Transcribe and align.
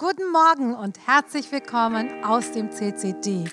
Guten 0.00 0.32
Morgen 0.32 0.74
und 0.74 0.96
herzlich 1.06 1.52
willkommen 1.52 2.24
aus 2.24 2.52
dem 2.52 2.70
CCD. 2.72 3.44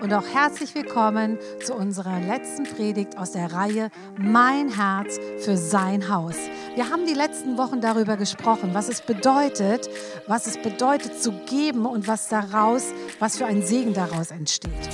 Und 0.00 0.14
auch 0.14 0.22
herzlich 0.32 0.72
willkommen 0.76 1.36
zu 1.64 1.74
unserer 1.74 2.20
letzten 2.20 2.62
Predigt 2.62 3.18
aus 3.18 3.32
der 3.32 3.52
Reihe 3.52 3.90
Mein 4.16 4.68
Herz 4.68 5.18
für 5.40 5.56
sein 5.56 6.08
Haus. 6.08 6.36
Wir 6.76 6.90
haben 6.90 7.06
die 7.06 7.12
letzten 7.12 7.58
Wochen 7.58 7.80
darüber 7.80 8.16
gesprochen, 8.16 8.70
was 8.72 8.88
es 8.88 9.00
bedeutet, 9.00 9.90
was 10.28 10.46
es 10.46 10.58
bedeutet 10.58 11.20
zu 11.20 11.32
geben 11.44 11.86
und 11.86 12.06
was 12.06 12.28
daraus, 12.28 12.92
was 13.18 13.36
für 13.36 13.46
ein 13.46 13.62
Segen 13.62 13.92
daraus 13.92 14.30
entsteht. 14.30 14.88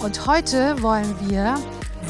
Und 0.00 0.28
heute 0.28 0.80
wollen 0.80 1.12
wir 1.28 1.56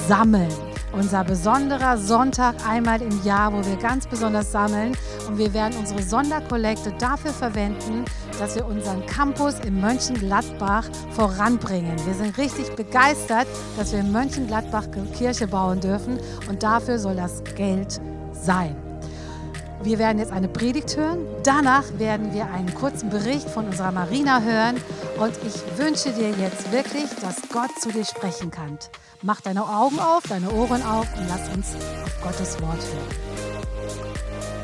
sammeln 0.07 0.53
unser 0.93 1.25
besonderer 1.25 1.96
Sonntag 1.96 2.55
einmal 2.66 3.00
im 3.00 3.25
Jahr, 3.25 3.53
wo 3.53 3.64
wir 3.64 3.77
ganz 3.77 4.07
besonders 4.07 4.53
sammeln. 4.53 4.96
Und 5.29 5.39
wir 5.39 5.52
werden 5.54 5.79
unsere 5.79 6.02
Sonderkollekte 6.02 6.93
dafür 6.98 7.32
verwenden, 7.32 8.04
dass 8.39 8.57
wir 8.57 8.66
unseren 8.66 9.04
Campus 9.07 9.59
in 9.61 9.80
Mönchengladbach 9.80 10.85
voranbringen. 11.11 11.96
Wir 12.07 12.14
sind 12.14 12.36
richtig 12.39 12.75
begeistert, 12.75 13.46
dass 13.76 13.93
wir 13.93 14.00
in 14.00 14.12
Mönchengladbach 14.12 14.86
Kirche 15.17 15.46
bauen 15.46 15.81
dürfen. 15.81 16.18
Und 16.48 16.62
dafür 16.62 16.98
soll 16.98 17.17
das 17.17 17.43
Geld 17.57 18.00
sein. 18.32 18.76
Wir 19.82 19.98
werden 19.98 20.18
jetzt 20.18 20.32
eine 20.32 20.48
Predigt 20.48 20.96
hören. 20.96 21.26
Danach 21.43 21.84
werden 21.98 22.32
wir 22.32 22.48
einen 22.50 22.73
kurzen 22.73 23.11
Bericht 23.11 23.50
von 23.50 23.67
unserer 23.67 23.90
Marina 23.90 24.40
hören. 24.40 24.76
Und 25.18 25.32
ich 25.45 25.79
wünsche 25.79 26.12
dir 26.12 26.31
jetzt 26.31 26.70
wirklich, 26.70 27.11
dass 27.20 27.36
Gott 27.53 27.70
zu 27.81 27.90
dir 27.90 28.04
sprechen 28.04 28.50
kann. 28.50 28.79
Mach 29.23 29.40
deine 29.40 29.62
Augen 29.64 29.98
auf, 29.98 30.23
deine 30.29 30.50
Ohren 30.50 30.82
auf 30.82 31.07
und 31.17 31.26
lass 31.29 31.48
uns 31.48 31.75
auf 32.05 32.23
Gottes 32.23 32.61
Wort 32.62 32.78
hören. 32.78 33.61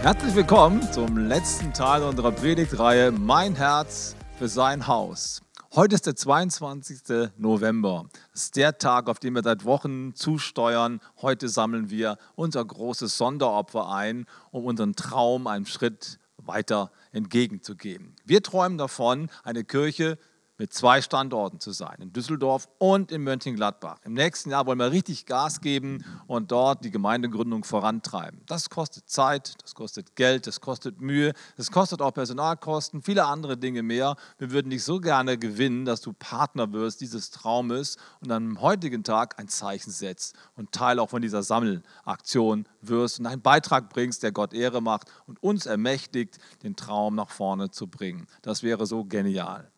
Herzlich 0.02 0.34
willkommen 0.34 0.80
zum 0.92 1.16
letzten 1.16 1.72
Teil 1.72 2.02
unserer 2.02 2.32
Predigtreihe 2.32 3.10
Mein 3.10 3.54
Herz 3.56 4.16
für 4.38 4.48
sein 4.48 4.86
Haus. 4.86 5.42
Heute 5.74 5.96
ist 5.96 6.06
der 6.06 6.16
22. 6.16 7.30
November. 7.36 8.06
Das 8.32 8.44
ist 8.44 8.56
der 8.56 8.78
Tag, 8.78 9.08
auf 9.08 9.18
den 9.18 9.34
wir 9.34 9.42
seit 9.42 9.64
Wochen 9.64 10.14
zusteuern. 10.14 11.00
Heute 11.20 11.48
sammeln 11.48 11.90
wir 11.90 12.16
unser 12.36 12.64
großes 12.64 13.18
Sonderopfer 13.18 13.90
ein, 13.90 14.26
um 14.50 14.64
unseren 14.64 14.94
Traum 14.94 15.46
einen 15.46 15.66
Schritt 15.66 16.18
weiter 16.38 16.90
entgegenzugeben. 17.12 18.16
Wir 18.24 18.42
träumen 18.42 18.78
davon, 18.78 19.28
eine 19.44 19.64
Kirche 19.64 20.16
mit 20.58 20.72
zwei 20.72 21.00
Standorten 21.00 21.60
zu 21.60 21.70
sein, 21.70 21.96
in 22.00 22.12
Düsseldorf 22.12 22.68
und 22.78 23.12
in 23.12 23.22
Mönchengladbach. 23.22 23.98
Im 24.04 24.14
nächsten 24.14 24.50
Jahr 24.50 24.66
wollen 24.66 24.78
wir 24.78 24.90
richtig 24.90 25.24
Gas 25.24 25.60
geben 25.60 26.04
und 26.26 26.50
dort 26.50 26.84
die 26.84 26.90
Gemeindegründung 26.90 27.62
vorantreiben. 27.62 28.42
Das 28.46 28.68
kostet 28.68 29.08
Zeit, 29.08 29.54
das 29.62 29.76
kostet 29.76 30.16
Geld, 30.16 30.48
das 30.48 30.60
kostet 30.60 31.00
Mühe, 31.00 31.32
das 31.56 31.70
kostet 31.70 32.02
auch 32.02 32.12
Personalkosten, 32.12 33.02
viele 33.02 33.24
andere 33.24 33.56
Dinge 33.56 33.84
mehr. 33.84 34.16
Wir 34.38 34.50
würden 34.50 34.70
dich 34.70 34.82
so 34.82 35.00
gerne 35.00 35.38
gewinnen, 35.38 35.84
dass 35.84 36.00
du 36.00 36.12
Partner 36.12 36.72
wirst 36.72 37.00
dieses 37.00 37.30
Traumes 37.30 37.96
und 38.20 38.32
am 38.32 38.60
heutigen 38.60 39.04
Tag 39.04 39.38
ein 39.38 39.48
Zeichen 39.48 39.92
setzt 39.92 40.34
und 40.56 40.72
Teil 40.72 40.98
auch 40.98 41.10
von 41.10 41.22
dieser 41.22 41.44
Sammelaktion 41.44 42.66
wirst 42.80 43.20
und 43.20 43.26
einen 43.26 43.42
Beitrag 43.42 43.90
bringst, 43.90 44.24
der 44.24 44.32
Gott 44.32 44.52
Ehre 44.52 44.82
macht 44.82 45.08
und 45.26 45.40
uns 45.40 45.66
ermächtigt, 45.66 46.38
den 46.64 46.74
Traum 46.74 47.14
nach 47.14 47.30
vorne 47.30 47.70
zu 47.70 47.86
bringen. 47.86 48.26
Das 48.42 48.64
wäre 48.64 48.86
so 48.86 49.04
genial. 49.04 49.70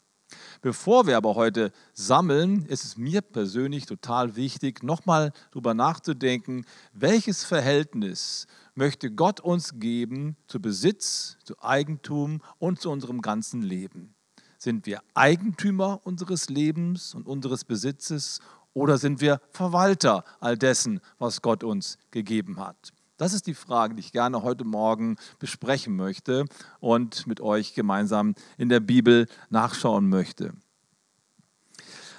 Bevor 0.63 1.07
wir 1.07 1.17
aber 1.17 1.35
heute 1.35 1.73
sammeln, 1.93 2.65
ist 2.67 2.85
es 2.85 2.97
mir 2.97 3.21
persönlich 3.21 3.87
total 3.87 4.37
wichtig, 4.37 4.83
nochmal 4.83 5.33
darüber 5.51 5.75
nachzudenken, 5.75 6.65
welches 6.93 7.45
Verhältnis 7.45 8.47
möchte 8.75 9.11
Gott 9.11 9.41
uns 9.41 9.79
geben 9.79 10.37
zu 10.47 10.61
Besitz, 10.61 11.37
zu 11.45 11.61
Eigentum 11.63 12.43
und 12.59 12.81
zu 12.81 12.91
unserem 12.91 13.21
ganzen 13.21 13.63
Leben. 13.63 14.15
Sind 14.59 14.87
wir 14.87 15.01
Eigentümer 15.15 16.01
unseres 16.05 16.51
Lebens 16.51 17.15
und 17.15 17.27
unseres 17.27 17.65
Besitzes 17.65 18.41
oder 18.73 18.99
sind 18.99 19.21
wir 19.21 19.41
Verwalter 19.51 20.25
all 20.39 20.57
dessen, 20.57 21.01
was 21.19 21.43
Gott 21.43 21.65
uns 21.65 21.99
gegeben 22.11 22.59
hat? 22.61 22.93
Das 23.21 23.35
ist 23.35 23.47
die 23.47 23.53
Frage, 23.53 23.95
die 23.95 24.01
ich 24.01 24.13
gerne 24.13 24.43
heute 24.43 24.65
Morgen 24.65 25.17
besprechen 25.39 25.95
möchte 25.95 26.47
und 26.79 27.27
mit 27.27 27.43
euch 27.43 27.75
gemeinsam 27.75 28.35
in 28.57 28.71
der 28.71 28.81
Bibel 28.81 29.29
nachschauen 29.51 30.09
möchte. 30.09 30.55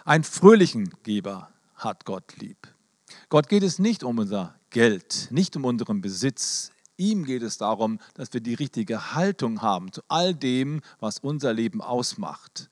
Einen 0.06 0.24
fröhlichen 0.24 0.94
Geber 1.02 1.50
hat 1.74 2.06
Gott 2.06 2.38
lieb. 2.38 2.68
Gott 3.30 3.50
geht 3.50 3.64
es 3.64 3.80
nicht 3.80 4.04
um 4.04 4.20
unser 4.20 4.54
Geld, 4.70 5.28
nicht 5.32 5.56
um 5.56 5.66
unseren 5.66 6.02
Besitz. 6.02 6.72
Ihm 6.98 7.26
geht 7.26 7.42
es 7.42 7.58
darum, 7.58 7.98
dass 8.14 8.32
wir 8.34 8.42
die 8.42 8.54
richtige 8.54 9.16
Haltung 9.16 9.64
haben 9.64 9.92
zu 9.92 10.04
all 10.08 10.36
dem, 10.36 10.82
was 11.00 11.18
unser 11.18 11.52
Leben 11.52 11.82
ausmacht. 11.82 12.70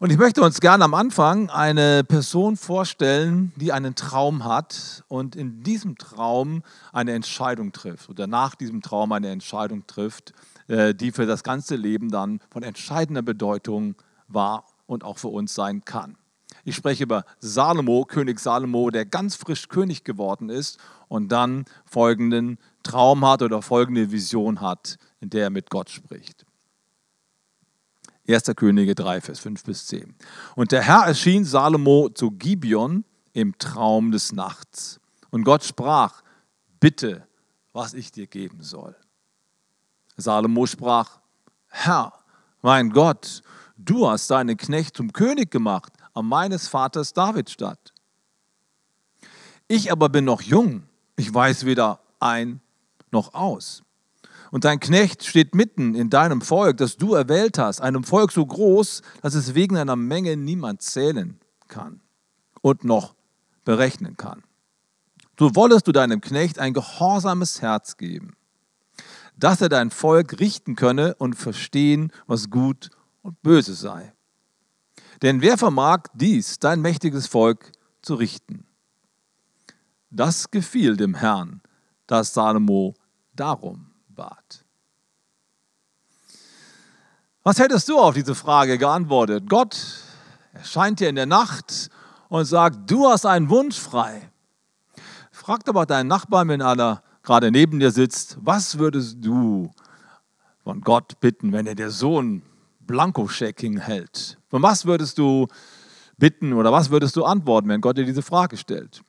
Und 0.00 0.10
ich 0.10 0.18
möchte 0.18 0.42
uns 0.42 0.60
gerne 0.60 0.84
am 0.84 0.94
Anfang 0.94 1.50
eine 1.50 2.04
Person 2.04 2.56
vorstellen, 2.56 3.52
die 3.56 3.72
einen 3.72 3.96
Traum 3.96 4.44
hat 4.44 5.02
und 5.08 5.34
in 5.34 5.64
diesem 5.64 5.98
Traum 5.98 6.62
eine 6.92 7.14
Entscheidung 7.14 7.72
trifft 7.72 8.08
oder 8.08 8.28
nach 8.28 8.54
diesem 8.54 8.80
Traum 8.80 9.10
eine 9.10 9.28
Entscheidung 9.30 9.88
trifft, 9.88 10.34
äh, 10.68 10.94
die 10.94 11.10
für 11.10 11.26
das 11.26 11.42
ganze 11.42 11.74
Leben 11.74 12.10
dann 12.10 12.38
von 12.48 12.62
entscheidender 12.62 13.22
Bedeutung 13.22 13.96
war 14.28 14.66
und 14.86 15.02
auch 15.02 15.18
für 15.18 15.28
uns 15.28 15.52
sein 15.52 15.84
kann. 15.84 16.16
Ich 16.62 16.76
spreche 16.76 17.02
über 17.02 17.24
Salomo, 17.40 18.04
König 18.04 18.38
Salomo, 18.38 18.90
der 18.90 19.04
ganz 19.04 19.34
frisch 19.34 19.66
König 19.66 20.04
geworden 20.04 20.48
ist 20.48 20.78
und 21.08 21.32
dann 21.32 21.64
folgenden 21.84 22.58
Traum 22.84 23.26
hat 23.26 23.42
oder 23.42 23.62
folgende 23.62 24.12
Vision 24.12 24.60
hat, 24.60 24.96
in 25.20 25.30
der 25.30 25.42
er 25.42 25.50
mit 25.50 25.70
Gott 25.70 25.90
spricht. 25.90 26.46
1. 28.28 28.44
Könige 28.56 28.94
3, 28.94 29.22
Vers 29.22 29.40
5 29.40 29.64
bis 29.64 29.86
10. 29.86 30.14
Und 30.54 30.72
der 30.72 30.82
Herr 30.82 31.06
erschien 31.06 31.44
Salomo 31.44 32.10
zu 32.10 32.30
Gibeon 32.30 33.04
im 33.32 33.56
Traum 33.58 34.10
des 34.12 34.32
Nachts. 34.32 35.00
Und 35.30 35.44
Gott 35.44 35.64
sprach, 35.64 36.22
bitte, 36.78 37.26
was 37.72 37.94
ich 37.94 38.12
dir 38.12 38.26
geben 38.26 38.62
soll. 38.62 38.94
Salomo 40.16 40.66
sprach, 40.66 41.20
Herr, 41.68 42.12
mein 42.60 42.90
Gott, 42.90 43.42
du 43.76 44.08
hast 44.08 44.30
deinen 44.30 44.56
Knecht 44.56 44.96
zum 44.96 45.12
König 45.12 45.50
gemacht 45.50 45.92
an 46.12 46.26
meines 46.26 46.68
Vaters 46.68 47.14
David 47.14 47.48
statt. 47.48 47.94
Ich 49.68 49.90
aber 49.90 50.08
bin 50.08 50.24
noch 50.24 50.42
jung, 50.42 50.82
ich 51.16 51.32
weiß 51.32 51.64
weder 51.64 52.00
ein 52.20 52.60
noch 53.10 53.32
aus. 53.32 53.82
Und 54.50 54.64
dein 54.64 54.80
Knecht 54.80 55.24
steht 55.24 55.54
mitten 55.54 55.94
in 55.94 56.10
deinem 56.10 56.40
Volk, 56.40 56.78
das 56.78 56.96
du 56.96 57.14
erwählt 57.14 57.58
hast, 57.58 57.80
einem 57.80 58.04
Volk 58.04 58.32
so 58.32 58.44
groß, 58.44 59.02
dass 59.22 59.34
es 59.34 59.54
wegen 59.54 59.76
einer 59.76 59.96
Menge 59.96 60.36
niemand 60.36 60.82
zählen 60.82 61.38
kann 61.68 62.00
und 62.62 62.84
noch 62.84 63.14
berechnen 63.64 64.16
kann. 64.16 64.42
So 65.38 65.54
wollest 65.54 65.86
du 65.86 65.92
deinem 65.92 66.20
Knecht 66.20 66.58
ein 66.58 66.72
gehorsames 66.72 67.60
Herz 67.60 67.96
geben, 67.96 68.36
dass 69.36 69.60
er 69.60 69.68
dein 69.68 69.90
Volk 69.90 70.40
richten 70.40 70.74
könne 70.74 71.14
und 71.16 71.34
verstehen, 71.34 72.12
was 72.26 72.50
gut 72.50 72.90
und 73.22 73.40
böse 73.42 73.74
sei. 73.74 74.12
Denn 75.22 75.42
wer 75.42 75.58
vermag 75.58 76.04
dies, 76.14 76.58
dein 76.58 76.80
mächtiges 76.80 77.26
Volk, 77.26 77.72
zu 78.02 78.14
richten? 78.14 78.64
Das 80.10 80.50
gefiel 80.50 80.96
dem 80.96 81.14
Herrn, 81.14 81.60
dass 82.06 82.32
Salomo 82.32 82.94
darum 83.34 83.87
bat. 84.18 84.64
Was 87.44 87.58
hättest 87.58 87.88
du 87.88 87.98
auf 87.98 88.14
diese 88.14 88.34
Frage 88.34 88.76
geantwortet? 88.76 89.48
Gott 89.48 89.78
erscheint 90.52 91.00
dir 91.00 91.08
in 91.08 91.14
der 91.14 91.24
Nacht 91.24 91.88
und 92.28 92.44
sagt, 92.44 92.90
du 92.90 93.06
hast 93.06 93.24
einen 93.24 93.48
Wunsch 93.48 93.78
frei. 93.78 94.30
Frag 95.30 95.72
mal 95.72 95.86
deinen 95.86 96.08
Nachbarn, 96.08 96.48
wenn 96.48 96.60
einer 96.60 97.02
gerade 97.22 97.50
neben 97.50 97.78
dir 97.78 97.90
sitzt, 97.90 98.36
was 98.42 98.78
würdest 98.78 99.18
du 99.20 99.70
von 100.64 100.80
Gott 100.82 101.20
bitten, 101.20 101.52
wenn 101.52 101.66
er 101.66 101.74
dir 101.74 101.90
so 101.90 102.20
ein 102.20 102.42
Blankoscheck 102.80 103.62
hält? 103.62 104.36
Von 104.48 104.62
was 104.62 104.84
würdest 104.84 105.16
du 105.16 105.46
bitten 106.18 106.52
oder 106.52 106.72
was 106.72 106.90
würdest 106.90 107.16
du 107.16 107.24
antworten, 107.24 107.68
wenn 107.68 107.80
Gott 107.80 107.96
dir 107.96 108.04
diese 108.04 108.22
Frage 108.22 108.56
stellt? 108.56 109.02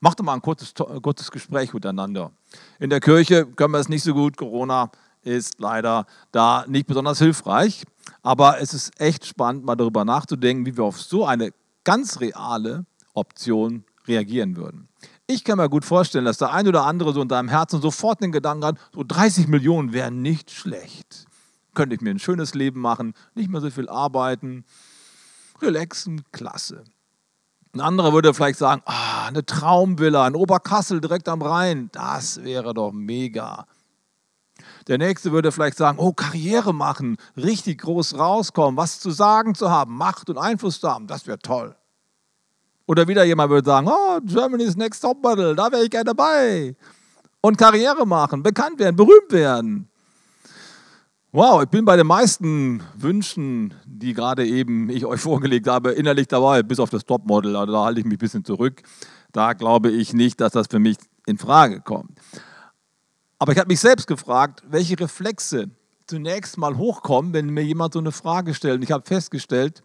Mach 0.00 0.14
doch 0.14 0.24
mal 0.24 0.34
ein 0.34 0.42
kurzes, 0.42 0.72
kurzes 1.02 1.30
Gespräch 1.30 1.74
miteinander. 1.74 2.32
In 2.78 2.88
der 2.88 3.00
Kirche 3.00 3.46
können 3.46 3.74
wir 3.74 3.78
es 3.78 3.88
nicht 3.90 4.02
so 4.02 4.14
gut. 4.14 4.36
Corona 4.36 4.90
ist 5.22 5.60
leider 5.60 6.06
da 6.32 6.64
nicht 6.66 6.86
besonders 6.86 7.18
hilfreich. 7.18 7.84
Aber 8.22 8.60
es 8.60 8.72
ist 8.72 8.98
echt 8.98 9.26
spannend, 9.26 9.64
mal 9.64 9.76
darüber 9.76 10.04
nachzudenken, 10.04 10.64
wie 10.64 10.76
wir 10.76 10.84
auf 10.84 11.00
so 11.00 11.26
eine 11.26 11.52
ganz 11.84 12.20
reale 12.20 12.86
Option 13.12 13.84
reagieren 14.06 14.56
würden. 14.56 14.88
Ich 15.26 15.44
kann 15.44 15.58
mir 15.58 15.68
gut 15.68 15.84
vorstellen, 15.84 16.24
dass 16.24 16.38
der 16.38 16.52
ein 16.52 16.66
oder 16.66 16.84
andere 16.84 17.12
so 17.12 17.22
in 17.22 17.28
deinem 17.28 17.48
Herzen 17.48 17.80
sofort 17.80 18.22
den 18.22 18.32
Gedanken 18.32 18.64
hat, 18.64 18.78
so 18.92 19.04
30 19.06 19.48
Millionen 19.48 19.92
wären 19.92 20.22
nicht 20.22 20.50
schlecht. 20.50 21.26
Könnte 21.74 21.94
ich 21.94 22.00
mir 22.00 22.10
ein 22.10 22.18
schönes 22.18 22.54
Leben 22.54 22.80
machen, 22.80 23.14
nicht 23.34 23.48
mehr 23.48 23.60
so 23.60 23.70
viel 23.70 23.88
arbeiten, 23.88 24.64
relaxen, 25.60 26.22
klasse. 26.32 26.84
Ein 27.72 27.80
anderer 27.80 28.12
würde 28.12 28.34
vielleicht 28.34 28.58
sagen, 28.58 28.82
ah, 28.86 29.26
eine 29.28 29.46
Traumvilla 29.46 30.26
in 30.26 30.34
Oberkassel 30.34 31.00
direkt 31.00 31.28
am 31.28 31.40
Rhein, 31.40 31.88
das 31.92 32.42
wäre 32.42 32.74
doch 32.74 32.90
mega. 32.90 33.66
Der 34.88 34.98
nächste 34.98 35.30
würde 35.30 35.52
vielleicht 35.52 35.76
sagen, 35.76 35.98
oh, 36.00 36.12
Karriere 36.12 36.74
machen, 36.74 37.16
richtig 37.36 37.82
groß 37.82 38.18
rauskommen, 38.18 38.76
was 38.76 38.98
zu 38.98 39.10
sagen 39.12 39.54
zu 39.54 39.70
haben, 39.70 39.96
Macht 39.96 40.28
und 40.30 40.38
Einfluss 40.38 40.80
zu 40.80 40.90
haben, 40.90 41.06
das 41.06 41.28
wäre 41.28 41.38
toll. 41.38 41.76
Oder 42.86 43.06
wieder 43.06 43.22
jemand 43.22 43.50
würde 43.50 43.66
sagen, 43.66 43.88
oh, 43.88 44.18
Germany's 44.24 44.76
Next 44.76 45.00
Top 45.02 45.22
Model, 45.22 45.54
da 45.54 45.70
wäre 45.70 45.84
ich 45.84 45.90
gerne 45.90 46.06
dabei. 46.06 46.74
Und 47.40 47.56
Karriere 47.56 48.04
machen, 48.04 48.42
bekannt 48.42 48.80
werden, 48.80 48.96
berühmt 48.96 49.30
werden. 49.30 49.89
Wow, 51.32 51.62
ich 51.62 51.68
bin 51.68 51.84
bei 51.84 51.96
den 51.96 52.08
meisten 52.08 52.82
Wünschen, 52.96 53.72
die 53.86 54.14
gerade 54.14 54.44
eben 54.44 54.88
ich 54.90 55.06
euch 55.06 55.20
vorgelegt 55.20 55.68
habe, 55.68 55.92
innerlich 55.92 56.26
dabei, 56.26 56.64
bis 56.64 56.80
auf 56.80 56.90
das 56.90 57.04
Topmodel. 57.04 57.54
Also 57.54 57.72
da 57.72 57.84
halte 57.84 58.00
ich 58.00 58.04
mich 58.04 58.16
ein 58.16 58.18
bisschen 58.18 58.44
zurück. 58.44 58.82
Da 59.30 59.52
glaube 59.52 59.92
ich 59.92 60.12
nicht, 60.12 60.40
dass 60.40 60.52
das 60.52 60.66
für 60.68 60.80
mich 60.80 60.96
in 61.26 61.38
Frage 61.38 61.82
kommt. 61.82 62.18
Aber 63.38 63.52
ich 63.52 63.58
habe 63.58 63.68
mich 63.68 63.78
selbst 63.78 64.08
gefragt, 64.08 64.64
welche 64.68 64.98
Reflexe 64.98 65.70
zunächst 66.08 66.58
mal 66.58 66.76
hochkommen, 66.76 67.32
wenn 67.32 67.48
mir 67.50 67.62
jemand 67.62 67.92
so 67.92 68.00
eine 68.00 68.10
Frage 68.10 68.52
stellt. 68.52 68.78
Und 68.78 68.82
ich 68.82 68.90
habe 68.90 69.06
festgestellt, 69.06 69.84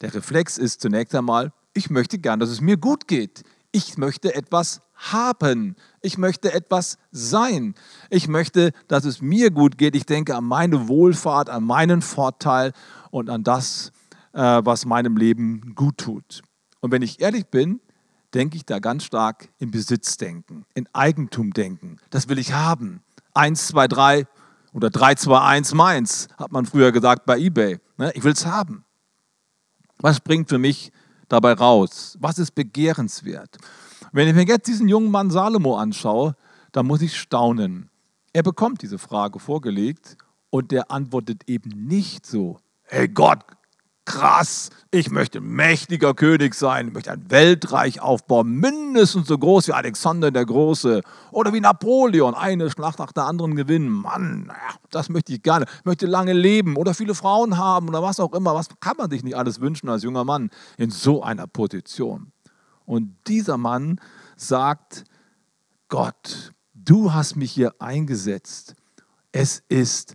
der 0.00 0.14
Reflex 0.14 0.58
ist 0.58 0.80
zunächst 0.80 1.12
einmal, 1.12 1.52
ich 1.74 1.90
möchte 1.90 2.20
gern, 2.20 2.38
dass 2.38 2.50
es 2.50 2.60
mir 2.60 2.76
gut 2.76 3.08
geht. 3.08 3.42
Ich 3.72 3.98
möchte 3.98 4.34
etwas 4.34 4.80
haben. 4.94 5.76
Ich 6.00 6.18
möchte 6.18 6.52
etwas 6.52 6.98
sein. 7.10 7.74
Ich 8.10 8.28
möchte, 8.28 8.72
dass 8.88 9.04
es 9.04 9.20
mir 9.20 9.50
gut 9.50 9.78
geht. 9.78 9.94
Ich 9.94 10.06
denke 10.06 10.34
an 10.34 10.44
meine 10.44 10.88
Wohlfahrt, 10.88 11.50
an 11.50 11.64
meinen 11.64 12.02
Vorteil 12.02 12.72
und 13.10 13.30
an 13.30 13.44
das, 13.44 13.92
äh, 14.32 14.40
was 14.40 14.86
meinem 14.86 15.16
Leben 15.16 15.74
gut 15.74 15.98
tut. 15.98 16.42
Und 16.80 16.92
wenn 16.92 17.02
ich 17.02 17.20
ehrlich 17.20 17.46
bin, 17.46 17.80
denke 18.34 18.56
ich 18.56 18.64
da 18.64 18.78
ganz 18.78 19.04
stark 19.04 19.48
in 19.58 19.70
Besitzdenken, 19.70 20.64
in 20.74 20.88
Eigentum 20.92 21.52
denken. 21.52 21.98
Das 22.10 22.28
will 22.28 22.38
ich 22.38 22.52
haben. 22.52 23.02
Eins, 23.34 23.68
zwei, 23.68 23.88
drei 23.88 24.26
oder 24.72 24.90
drei, 24.90 25.14
zwei, 25.14 25.40
eins 25.40 25.74
meins, 25.74 26.28
hat 26.36 26.52
man 26.52 26.66
früher 26.66 26.92
gesagt 26.92 27.24
bei 27.24 27.38
eBay. 27.38 27.78
Ne? 27.96 28.12
Ich 28.14 28.24
will 28.24 28.32
es 28.32 28.46
haben. 28.46 28.84
Was 29.98 30.20
bringt 30.20 30.48
für 30.48 30.58
mich 30.58 30.92
dabei 31.28 31.52
raus? 31.52 32.16
Was 32.20 32.38
ist 32.38 32.54
begehrenswert? 32.54 33.56
Wenn 34.12 34.28
ich 34.28 34.34
mir 34.34 34.46
jetzt 34.46 34.68
diesen 34.68 34.88
jungen 34.88 35.10
Mann 35.10 35.30
Salomo 35.30 35.76
anschaue, 35.76 36.34
dann 36.72 36.86
muss 36.86 37.02
ich 37.02 37.18
staunen. 37.18 37.90
Er 38.32 38.42
bekommt 38.42 38.82
diese 38.82 38.98
Frage 38.98 39.38
vorgelegt 39.38 40.16
und 40.50 40.70
der 40.70 40.90
antwortet 40.90 41.42
eben 41.46 41.70
nicht 41.86 42.26
so, 42.26 42.58
hey 42.82 43.08
Gott, 43.08 43.44
krass, 44.08 44.70
ich 44.90 45.10
möchte 45.10 45.42
mächtiger 45.42 46.14
König 46.14 46.54
sein, 46.54 46.94
möchte 46.94 47.12
ein 47.12 47.30
Weltreich 47.30 48.00
aufbauen, 48.00 48.54
mindestens 48.54 49.28
so 49.28 49.36
groß 49.36 49.68
wie 49.68 49.74
Alexander 49.74 50.30
der 50.30 50.46
Große 50.46 51.02
oder 51.30 51.52
wie 51.52 51.60
Napoleon, 51.60 52.34
eine 52.34 52.70
Schlacht 52.70 52.98
nach 52.98 53.12
der 53.12 53.24
anderen 53.24 53.54
gewinnen. 53.54 53.90
Mann, 53.90 54.50
das 54.90 55.10
möchte 55.10 55.34
ich 55.34 55.42
gerne. 55.42 55.66
Ich 55.80 55.84
möchte 55.84 56.06
lange 56.06 56.32
leben 56.32 56.76
oder 56.76 56.94
viele 56.94 57.14
Frauen 57.14 57.58
haben 57.58 57.86
oder 57.88 58.02
was 58.02 58.18
auch 58.18 58.32
immer. 58.32 58.54
Was 58.54 58.68
kann 58.80 58.96
man 58.96 59.10
sich 59.10 59.22
nicht 59.22 59.36
alles 59.36 59.60
wünschen 59.60 59.90
als 59.90 60.04
junger 60.04 60.24
Mann 60.24 60.48
in 60.78 60.90
so 60.90 61.22
einer 61.22 61.46
Position? 61.46 62.32
Und 62.86 63.14
dieser 63.26 63.58
Mann 63.58 64.00
sagt, 64.36 65.04
Gott, 65.88 66.54
du 66.72 67.12
hast 67.12 67.36
mich 67.36 67.52
hier 67.52 67.74
eingesetzt. 67.78 68.74
Es 69.32 69.62
ist 69.68 70.14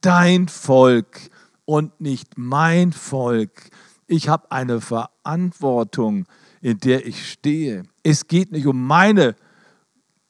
dein 0.00 0.48
Volk 0.48 1.30
und 1.70 2.00
nicht 2.00 2.36
mein 2.36 2.92
Volk. 2.92 3.70
Ich 4.08 4.28
habe 4.28 4.50
eine 4.50 4.80
Verantwortung, 4.80 6.26
in 6.60 6.78
der 6.78 7.06
ich 7.06 7.30
stehe. 7.30 7.84
Es 8.02 8.26
geht 8.26 8.50
nicht 8.50 8.66
um 8.66 8.88
meine, 8.88 9.36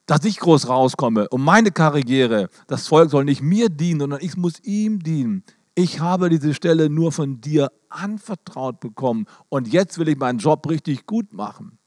dass 0.04 0.22
ich 0.26 0.38
groß 0.38 0.69
rauskomme, 0.69 1.31
um 1.31 1.42
meine 1.42 1.70
Karriere. 1.70 2.50
Das 2.66 2.88
Volk 2.88 3.08
soll 3.08 3.25
nicht 3.25 3.40
mir 3.40 3.70
dienen, 3.70 4.00
sondern 4.00 4.20
ich 4.20 4.37
muss 4.37 4.60
ihm 4.64 4.98
dienen. 4.98 5.42
Ich 5.75 6.00
habe 6.00 6.28
diese 6.28 6.52
Stelle 6.52 6.90
nur 6.90 7.10
von 7.10 7.40
dir 7.40 7.72
anvertraut 7.88 8.78
bekommen 8.78 9.25
und 9.48 9.66
jetzt 9.66 9.96
will 9.96 10.08
ich 10.10 10.19
meinen 10.19 10.40
Job 10.40 10.69
richtig 10.69 11.06
gut 11.06 11.32
machen. 11.32 11.78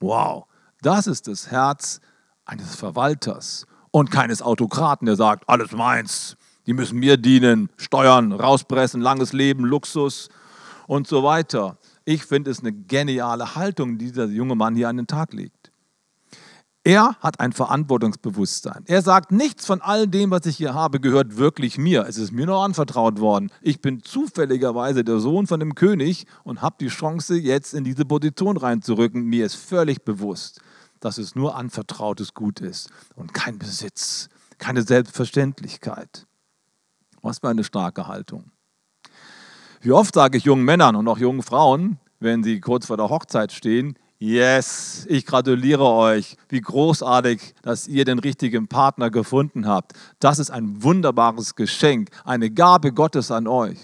Wow, 0.00 0.46
das 0.82 1.06
ist 1.06 1.28
das 1.28 1.52
Herz 1.52 2.00
eines 2.46 2.74
Verwalters 2.74 3.64
und 3.92 4.10
keines 4.10 4.42
Autokraten, 4.42 5.06
der 5.06 5.14
sagt, 5.14 5.48
alles 5.48 5.70
meins, 5.70 6.35
die 6.66 6.72
müssen 6.72 6.98
mir 6.98 7.16
dienen, 7.16 7.70
Steuern, 7.76 8.32
rauspressen, 8.32 9.00
langes 9.00 9.32
Leben, 9.32 9.64
Luxus 9.64 10.28
und 10.86 11.06
so 11.06 11.22
weiter. 11.22 11.78
Ich 12.04 12.24
finde 12.24 12.50
es 12.50 12.60
eine 12.60 12.72
geniale 12.72 13.54
Haltung, 13.56 13.98
die 13.98 14.06
dieser 14.06 14.26
junge 14.26 14.54
Mann 14.54 14.76
hier 14.76 14.88
an 14.88 14.96
den 14.96 15.06
Tag 15.06 15.32
legt. 15.32 15.72
Er 16.86 17.16
hat 17.16 17.40
ein 17.40 17.52
Verantwortungsbewusstsein. 17.52 18.84
Er 18.86 19.02
sagt, 19.02 19.32
nichts 19.32 19.66
von 19.66 19.82
all 19.82 20.06
dem, 20.06 20.30
was 20.30 20.46
ich 20.46 20.56
hier 20.56 20.72
habe, 20.72 21.00
gehört 21.00 21.36
wirklich 21.36 21.78
mir. 21.78 22.06
Es 22.06 22.16
ist 22.16 22.30
mir 22.30 22.46
nur 22.46 22.62
anvertraut 22.62 23.18
worden. 23.18 23.50
Ich 23.60 23.80
bin 23.80 24.04
zufälligerweise 24.04 25.02
der 25.02 25.18
Sohn 25.18 25.48
von 25.48 25.58
dem 25.58 25.74
König 25.74 26.26
und 26.44 26.62
habe 26.62 26.76
die 26.78 26.86
Chance, 26.86 27.34
jetzt 27.38 27.74
in 27.74 27.82
diese 27.82 28.04
Position 28.04 28.56
reinzurücken. 28.56 29.24
Mir 29.24 29.46
ist 29.46 29.56
völlig 29.56 30.04
bewusst, 30.04 30.60
dass 31.00 31.18
es 31.18 31.34
nur 31.34 31.56
anvertrautes 31.56 32.34
Gut 32.34 32.60
ist 32.60 32.88
und 33.16 33.34
kein 33.34 33.58
Besitz, 33.58 34.28
keine 34.58 34.82
Selbstverständlichkeit. 34.82 36.28
Was 37.26 37.40
für 37.40 37.48
eine 37.48 37.64
starke 37.64 38.06
Haltung. 38.06 38.52
Wie 39.80 39.90
oft 39.90 40.14
sage 40.14 40.38
ich 40.38 40.44
jungen 40.44 40.64
Männern 40.64 40.94
und 40.94 41.08
auch 41.08 41.18
jungen 41.18 41.42
Frauen, 41.42 41.98
wenn 42.20 42.44
sie 42.44 42.60
kurz 42.60 42.86
vor 42.86 42.96
der 42.96 43.08
Hochzeit 43.08 43.50
stehen, 43.50 43.98
Yes, 44.18 45.04
ich 45.10 45.26
gratuliere 45.26 45.84
euch. 45.84 46.36
Wie 46.48 46.60
großartig, 46.60 47.54
dass 47.62 47.88
ihr 47.88 48.04
den 48.04 48.20
richtigen 48.20 48.68
Partner 48.68 49.10
gefunden 49.10 49.66
habt. 49.66 49.92
Das 50.20 50.38
ist 50.38 50.50
ein 50.50 50.82
wunderbares 50.84 51.56
Geschenk, 51.56 52.10
eine 52.24 52.50
Gabe 52.50 52.92
Gottes 52.92 53.32
an 53.32 53.48
euch. 53.48 53.78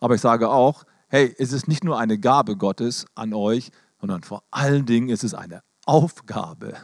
Aber 0.00 0.16
ich 0.16 0.20
sage 0.20 0.50
auch, 0.50 0.82
hey, 1.06 1.34
es 1.38 1.52
ist 1.52 1.68
nicht 1.68 1.84
nur 1.84 1.98
eine 1.98 2.18
Gabe 2.18 2.56
Gottes 2.56 3.06
an 3.14 3.32
euch, 3.32 3.70
sondern 4.00 4.22
vor 4.24 4.42
allen 4.50 4.84
Dingen 4.84 5.08
ist 5.08 5.22
es 5.22 5.32
eine 5.32 5.62
Aufgabe. 5.88 6.74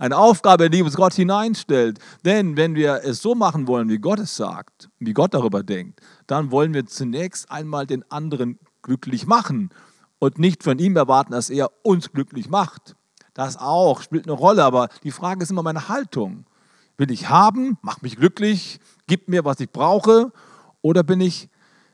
Eine 0.00 0.16
Aufgabe, 0.16 0.68
die 0.68 0.82
uns 0.82 0.96
Gott 0.96 1.14
hineinstellt. 1.14 2.00
Denn 2.24 2.56
wenn 2.56 2.74
wir 2.74 3.02
es 3.04 3.22
so 3.22 3.36
machen 3.36 3.68
wollen, 3.68 3.88
wie 3.88 3.98
Gott 3.98 4.18
es 4.18 4.34
sagt, 4.34 4.90
wie 4.98 5.12
Gott 5.12 5.32
darüber 5.32 5.62
denkt, 5.62 6.00
dann 6.26 6.50
wollen 6.50 6.74
wir 6.74 6.84
zunächst 6.86 7.50
einmal 7.52 7.86
den 7.86 8.04
anderen 8.10 8.58
glücklich 8.82 9.28
machen 9.28 9.70
und 10.18 10.40
nicht 10.40 10.64
von 10.64 10.80
ihm 10.80 10.96
erwarten, 10.96 11.30
dass 11.30 11.50
er 11.50 11.70
uns 11.84 12.10
glücklich 12.10 12.48
macht. 12.50 12.96
Das 13.32 13.56
auch 13.56 14.02
spielt 14.02 14.26
eine 14.26 14.32
Rolle, 14.36 14.64
aber 14.64 14.88
die 15.04 15.12
Frage 15.12 15.44
ist 15.44 15.52
immer 15.52 15.62
meine 15.62 15.88
Haltung. 15.88 16.44
Will 16.98 17.12
ich 17.12 17.28
haben, 17.28 17.78
mach 17.80 18.02
mich 18.02 18.16
glücklich, 18.16 18.80
gib 19.06 19.28
mir, 19.28 19.44
was 19.44 19.60
ich 19.60 19.70
brauche, 19.70 20.32
oder 20.80 21.04
bin 21.04 21.20
ich 21.20 21.48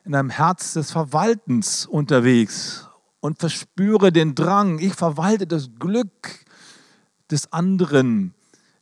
in 0.04 0.14
einem 0.14 0.30
Herz 0.30 0.72
des 0.72 0.90
Verwaltens 0.92 1.84
unterwegs 1.84 2.87
und 3.28 3.38
verspüre 3.38 4.10
den 4.10 4.34
Drang, 4.34 4.78
ich 4.78 4.94
verwalte 4.94 5.46
das 5.46 5.68
Glück 5.78 6.46
des 7.30 7.52
anderen, 7.52 8.32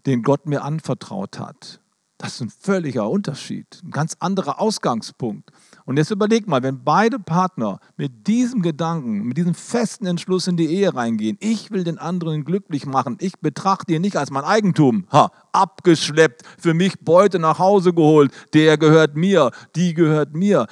den 0.07 0.23
Gott 0.23 0.47
mir 0.47 0.63
anvertraut 0.63 1.41
hat. 1.41 1.81
Das 2.17 2.35
ist 2.35 2.43
ein 2.43 2.51
völliger 2.51 3.11
Unterschied, 3.11 3.67
ein 3.83 3.91
ganz 3.91 4.15
anderer 4.21 4.61
Ausgangspunkt. 4.61 5.51
Und 5.85 5.97
jetzt 5.97 6.13
überleg 6.13 6.47
mal, 6.47 6.63
wenn 6.63 6.85
beide 6.85 7.19
Partner 7.19 7.81
mit 7.97 8.29
diesem 8.29 8.63
Gedanken, 8.63 9.25
mit 9.25 9.37
diesem 9.37 9.57
festen 9.57 10.07
Entschluss 10.07 10.47
in 10.47 10.57
die 10.57 10.67
Ehe 10.67 10.95
reingehen, 10.95 11.37
ich 11.41 11.73
will 11.73 11.83
den 11.83 11.99
anderen 11.99 12.45
glücklich 12.45 12.87
machen, 12.87 13.17
ich 13.21 13.41
betrachte 13.41 13.95
ihn 13.95 14.01
nicht 14.01 14.17
als 14.17 14.31
mein 14.31 14.45
Eigentum, 14.45 15.09
ha, 15.11 15.33
abgeschleppt, 15.51 16.43
für 16.57 16.73
mich 16.73 17.01
Beute 17.01 17.41
nach 17.41 17.59
Hause 17.59 17.93
geholt, 17.93 18.31
der 18.55 18.79
gehört 18.79 19.17
mir, 19.17 19.51
die 19.75 19.93
gehört 19.93 20.35
mir. 20.35 20.69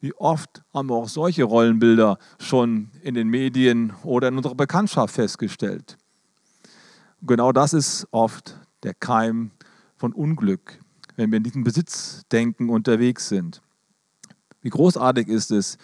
Wie 0.00 0.14
oft 0.14 0.62
haben 0.72 0.90
wir 0.90 0.94
auch 0.94 1.08
solche 1.08 1.44
Rollenbilder 1.44 2.18
schon 2.38 2.90
in 3.02 3.14
den 3.14 3.28
Medien 3.28 3.92
oder 4.04 4.28
in 4.28 4.36
unserer 4.36 4.54
Bekanntschaft 4.54 5.14
festgestellt. 5.14 5.98
Genau 7.22 7.50
das 7.50 7.72
ist 7.72 8.06
oft 8.12 8.56
der 8.84 8.94
Keim 8.94 9.50
von 9.96 10.12
Unglück, 10.12 10.78
wenn 11.16 11.32
wir 11.32 11.38
in 11.38 11.42
diesem 11.42 11.64
Besitzdenken 11.64 12.70
unterwegs 12.70 13.28
sind. 13.28 13.60
Wie 14.62 14.70
großartig 14.70 15.26
ist 15.26 15.50
es, 15.50 15.78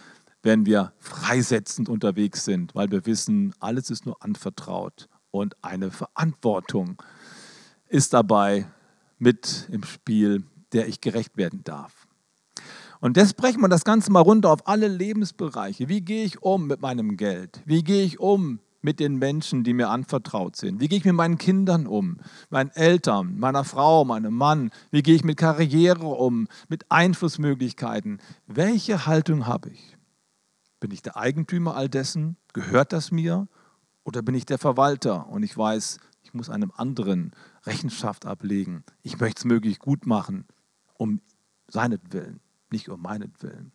wenn 0.44 0.64
wir 0.66 0.92
freisetzend 0.98 1.88
unterwegs 1.88 2.44
sind, 2.44 2.74
weil 2.74 2.90
wir 2.90 3.06
wissen, 3.06 3.52
alles 3.58 3.90
ist 3.90 4.06
nur 4.06 4.22
anvertraut 4.22 5.08
und 5.30 5.56
eine 5.64 5.90
Verantwortung 5.90 7.02
ist 7.88 8.12
dabei 8.12 8.66
mit 9.18 9.68
im 9.72 9.82
Spiel, 9.82 10.44
der 10.72 10.86
ich 10.86 11.00
gerecht 11.00 11.36
werden 11.36 11.64
darf. 11.64 12.03
Und 13.04 13.18
jetzt 13.18 13.36
brechen 13.36 13.60
wir 13.60 13.68
das 13.68 13.84
Ganze 13.84 14.10
mal 14.10 14.22
runter 14.22 14.50
auf 14.50 14.66
alle 14.66 14.88
Lebensbereiche. 14.88 15.90
Wie 15.90 16.00
gehe 16.00 16.24
ich 16.24 16.40
um 16.40 16.66
mit 16.66 16.80
meinem 16.80 17.18
Geld? 17.18 17.60
Wie 17.66 17.84
gehe 17.84 18.02
ich 18.02 18.18
um 18.18 18.60
mit 18.80 18.98
den 18.98 19.16
Menschen, 19.16 19.62
die 19.62 19.74
mir 19.74 19.90
anvertraut 19.90 20.56
sind? 20.56 20.80
Wie 20.80 20.88
gehe 20.88 20.96
ich 20.96 21.04
mit 21.04 21.12
meinen 21.12 21.36
Kindern 21.36 21.86
um, 21.86 22.16
meinen 22.48 22.70
Eltern, 22.70 23.38
meiner 23.38 23.64
Frau, 23.64 24.06
meinem 24.06 24.32
Mann? 24.32 24.70
Wie 24.90 25.02
gehe 25.02 25.16
ich 25.16 25.22
mit 25.22 25.36
Karriere 25.36 26.06
um, 26.06 26.48
mit 26.70 26.90
Einflussmöglichkeiten? 26.90 28.22
Welche 28.46 29.04
Haltung 29.04 29.46
habe 29.46 29.68
ich? 29.68 29.98
Bin 30.80 30.90
ich 30.90 31.02
der 31.02 31.18
Eigentümer 31.18 31.76
all 31.76 31.90
dessen? 31.90 32.38
Gehört 32.54 32.94
das 32.94 33.10
mir? 33.10 33.48
Oder 34.04 34.22
bin 34.22 34.34
ich 34.34 34.46
der 34.46 34.56
Verwalter 34.56 35.28
und 35.28 35.42
ich 35.42 35.54
weiß, 35.54 35.98
Ich 36.22 36.32
muss 36.32 36.48
einem 36.48 36.72
anderen 36.74 37.32
Rechenschaft 37.66 38.24
ablegen. 38.24 38.82
Ich 39.02 39.20
möchte 39.20 39.40
es 39.40 39.44
möglichst 39.44 39.80
gut 39.80 40.06
machen, 40.06 40.46
um 40.94 41.20
seinetwillen, 41.68 42.40
nicht 42.74 42.88
um 42.88 43.00
meinetwillen. 43.00 43.72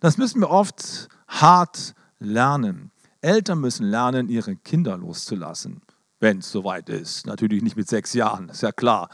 Das 0.00 0.16
müssen 0.16 0.40
wir 0.40 0.50
oft 0.50 1.08
hart 1.28 1.94
lernen. 2.18 2.90
Eltern 3.20 3.60
müssen 3.60 3.86
lernen, 3.86 4.28
ihre 4.28 4.56
Kinder 4.56 4.96
loszulassen, 4.96 5.82
wenn 6.18 6.38
es 6.38 6.50
soweit 6.50 6.88
ist. 6.88 7.26
Natürlich 7.26 7.62
nicht 7.62 7.76
mit 7.76 7.88
sechs 7.88 8.14
Jahren, 8.14 8.48
ist 8.48 8.62
ja 8.62 8.72
klar. 8.72 9.10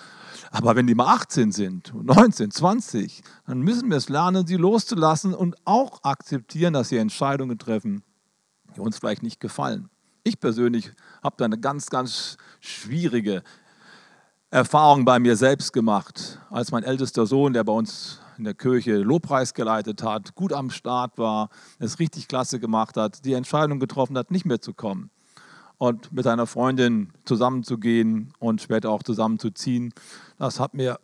Aber 0.51 0.77
wenn 0.77 0.87
die 0.87 0.95
mal 0.95 1.15
18 1.15 1.53
sind, 1.53 1.93
19, 1.95 2.53
20, 2.53 3.23
dann 3.47 3.61
müssen 3.61 3.91
wir 3.91 3.97
es 3.97 4.09
lernen, 4.09 4.47
sie 4.47 4.57
loszulassen 4.57 5.35
und 5.35 5.57
auch 5.65 6.05
akzeptieren, 6.05 6.73
dass 6.73 6.89
sie 6.89 6.97
Entscheidungen 6.97 7.59
treffen, 7.59 8.03
die 8.75 8.81
uns 8.81 8.99
vielleicht 8.99 9.23
nicht 9.23 9.41
gefallen. 9.41 9.91
Ich 10.23 10.39
persönlich 10.39 10.93
habe 11.23 11.35
da 11.39 11.45
eine 11.45 11.59
ganz, 11.59 11.91
ganz 11.91 12.37
schwierige 12.61 13.43
Erfahrung 14.51 15.05
bei 15.05 15.19
mir 15.19 15.37
selbst 15.37 15.73
gemacht, 15.73 16.39
als 16.51 16.71
mein 16.71 16.85
ältester 16.85 17.27
Sohn, 17.27 17.53
der 17.53 17.65
bei 17.65 17.73
uns 17.73 18.21
in 18.38 18.45
der 18.45 18.54
Kirche 18.54 18.97
Lobpreis 18.97 19.52
geleitet 19.52 20.02
hat, 20.02 20.35
gut 20.35 20.52
am 20.52 20.71
Start 20.71 21.18
war, 21.18 21.50
es 21.78 21.99
richtig 21.99 22.28
klasse 22.28 22.61
gemacht 22.61 22.97
hat, 22.97 23.25
die 23.25 23.35
Entscheidung 23.35 23.80
getroffen 23.80 24.16
hat, 24.16 24.30
nicht 24.30 24.47
mehr 24.47 24.61
zu 24.61 24.73
kommen 24.73 25.11
und 25.78 26.12
mit 26.12 26.25
seiner 26.25 26.47
Freundin 26.47 27.12
zusammenzugehen 27.25 28.33
und 28.38 28.61
später 28.61 28.90
auch 28.90 29.02
zusammenzuziehen. 29.02 29.92
Das 30.38 30.61
hat 30.61 30.75
mir 30.75 30.99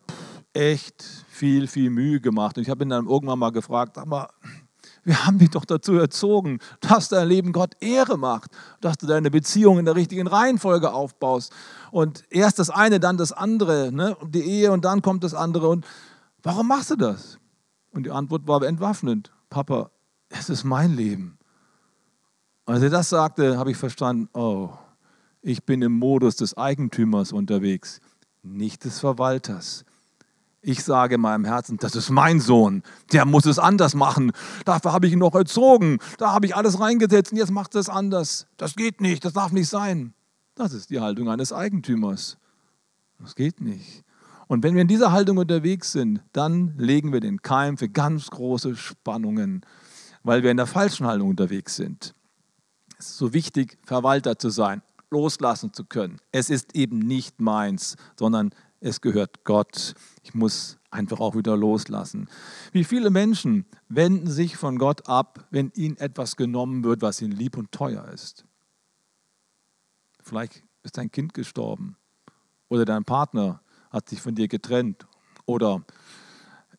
echt 0.53 1.03
viel, 1.29 1.67
viel 1.67 1.91
Mühe 1.91 2.21
gemacht. 2.21 2.57
Und 2.57 2.63
ich 2.63 2.71
habe 2.71 2.85
ihn 2.85 2.91
dann 2.91 3.07
irgendwann 3.07 3.39
mal 3.39 3.53
gefragt, 3.53 3.99
aber 3.99 4.31
wir 5.05 5.27
haben 5.27 5.39
dich 5.39 5.51
doch 5.51 5.65
dazu 5.65 5.95
erzogen, 5.95 6.59
dass 6.81 7.09
dein 7.09 7.29
Leben 7.29 7.53
Gott 7.53 7.75
Ehre 7.81 8.17
macht, 8.17 8.51
dass 8.81 8.97
du 8.97 9.07
deine 9.07 9.31
Beziehung 9.31 9.79
in 9.79 9.85
der 9.85 9.97
richtigen 9.97 10.27
Reihenfolge 10.27 10.93
aufbaust. 10.93 11.53
Und 11.91 12.25
erst 12.31 12.59
das 12.59 12.71
eine, 12.71 13.01
dann 13.01 13.17
das 13.17 13.33
andere, 13.33 13.93
ne? 13.93 14.17
die 14.27 14.43
Ehe 14.43 14.73
und 14.73 14.85
dann 14.85 15.03
kommt 15.03 15.23
das 15.23 15.35
andere. 15.35 15.69
Und 15.69 15.87
warum 16.45 16.69
machst 16.69 16.93
du 16.93 16.97
das? 16.97 17.41
Und 17.91 18.07
die 18.07 18.13
Antwort 18.13 18.47
war 18.47 18.63
entwaffnend. 18.63 19.33
Papa, 19.51 19.91
es 20.29 20.49
ist 20.49 20.63
mein 20.63 20.95
Leben. 20.95 21.39
Als 22.67 22.83
er 22.83 22.91
das 22.91 23.09
sagte, 23.09 23.59
habe 23.59 23.73
ich 23.73 23.77
verstanden, 23.77 24.29
oh, 24.33 24.71
ich 25.43 25.65
bin 25.65 25.83
im 25.83 25.99
Modus 25.99 26.37
des 26.37 26.57
Eigentümers 26.57 27.33
unterwegs, 27.33 28.01
nicht 28.43 28.85
des 28.85 29.01
Verwalters. 29.01 29.85
Ich 30.63 30.83
sage 30.83 31.17
in 31.17 31.21
meinem 31.21 31.45
Herzen, 31.45 31.77
das 31.77 31.95
ist 31.95 32.09
mein 32.09 32.41
Sohn, 32.41 32.83
der 33.13 33.27
muss 33.27 33.45
es 33.45 33.59
anders 33.59 33.95
machen. 33.95 34.33
Dafür 34.65 34.95
habe 34.95 35.07
ich 35.07 35.13
ihn 35.13 35.19
noch 35.19 35.35
erzogen, 35.35 35.99
da 36.17 36.33
habe 36.33 36.47
ich 36.47 36.57
alles 36.57 36.81
reingesetzt 36.81 37.33
und 37.33 37.39
jetzt 37.39 37.51
macht 37.51 37.75
er 37.75 37.83
es 37.83 37.91
anders. 37.91 38.47
Das 38.57 38.75
geht 38.75 39.03
nicht, 39.03 39.25
das 39.27 39.35
darf 39.35 39.53
nicht 39.53 39.69
sein. 39.69 40.15
Das 40.55 40.73
ist 40.73 40.89
die 40.89 41.01
Haltung 41.01 41.29
eines 41.29 41.53
Eigentümers. 41.53 42.39
Das 43.19 43.35
geht 43.35 43.61
nicht. 43.61 44.04
Und 44.47 44.63
wenn 44.63 44.75
wir 44.75 44.83
in 44.83 44.89
dieser 44.89 45.13
Haltung 45.13 45.39
unterwegs 45.39 45.93
sind, 45.93 46.23
dann 46.33 46.75
legen 46.77 47.13
wir 47.13 47.21
den 47.21 47.43
Keim 47.43 47.79
für 47.79 47.89
ganz 47.89 48.31
große 48.31 48.77
Spannungen, 48.77 49.65
weil 50.23 50.43
wir 50.43 50.51
in 50.51 50.57
der 50.57 50.67
falschen 50.67 51.07
Haltung 51.07 51.31
unterwegs 51.31 51.77
sind. 51.77 52.15
Es 52.99 53.11
ist 53.11 53.19
so 53.19 53.33
wichtig, 53.33 53.79
Verwalter 53.85 54.39
zu 54.39 54.51
sein, 54.51 54.83
loslassen 55.11 55.73
zu 55.73 55.85
können. 55.85 56.21
Es 56.33 56.51
ist 56.51 56.75
eben 56.75 56.99
nicht 56.99 57.41
meins, 57.41 57.97
sondern 58.19 58.51
es 58.81 59.01
gehört 59.01 59.45
Gott. 59.45 59.95
Ich 60.23 60.35
muss 60.35 60.79
einfach 60.91 61.21
auch 61.21 61.35
wieder 61.35 61.57
loslassen. 61.57 62.29
Wie 62.73 62.85
viele 62.85 63.11
Menschen 63.11 63.65
wenden 63.89 64.31
sich 64.31 64.57
von 64.57 64.79
Gott 64.79 65.09
ab, 65.09 65.47
wenn 65.51 65.73
ihnen 65.75 65.97
etwas 65.97 66.37
genommen 66.37 66.85
wird, 66.85 67.03
was 67.03 67.21
ihnen 67.21 67.33
lieb 67.33 67.57
und 67.57 67.73
teuer 67.73 68.07
ist. 68.09 68.45
Vielleicht 70.23 70.63
ist 70.83 70.99
dein 70.99 71.11
Kind 71.11 71.35
gestorben 71.35 71.97
oder 72.69 72.85
dein 72.85 73.05
Partner 73.05 73.61
hat 73.95 74.09
sich 74.09 74.21
von 74.21 74.35
dir 74.35 74.49
getrennt 74.49 75.07
oder 75.47 75.85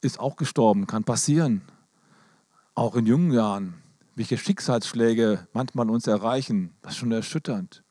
ist 0.01 0.19
auch 0.19 0.35
gestorben, 0.35 0.85
kann 0.85 1.05
passieren, 1.05 1.61
auch 2.75 2.95
in 2.95 3.05
jungen 3.05 3.31
Jahren. 3.31 3.75
Welche 4.15 4.37
Schicksalsschläge 4.37 5.47
manchmal 5.53 5.89
uns 5.89 6.07
erreichen, 6.07 6.73
das 6.81 6.93
ist 6.93 6.99
schon 6.99 7.11
erschütternd. 7.13 7.83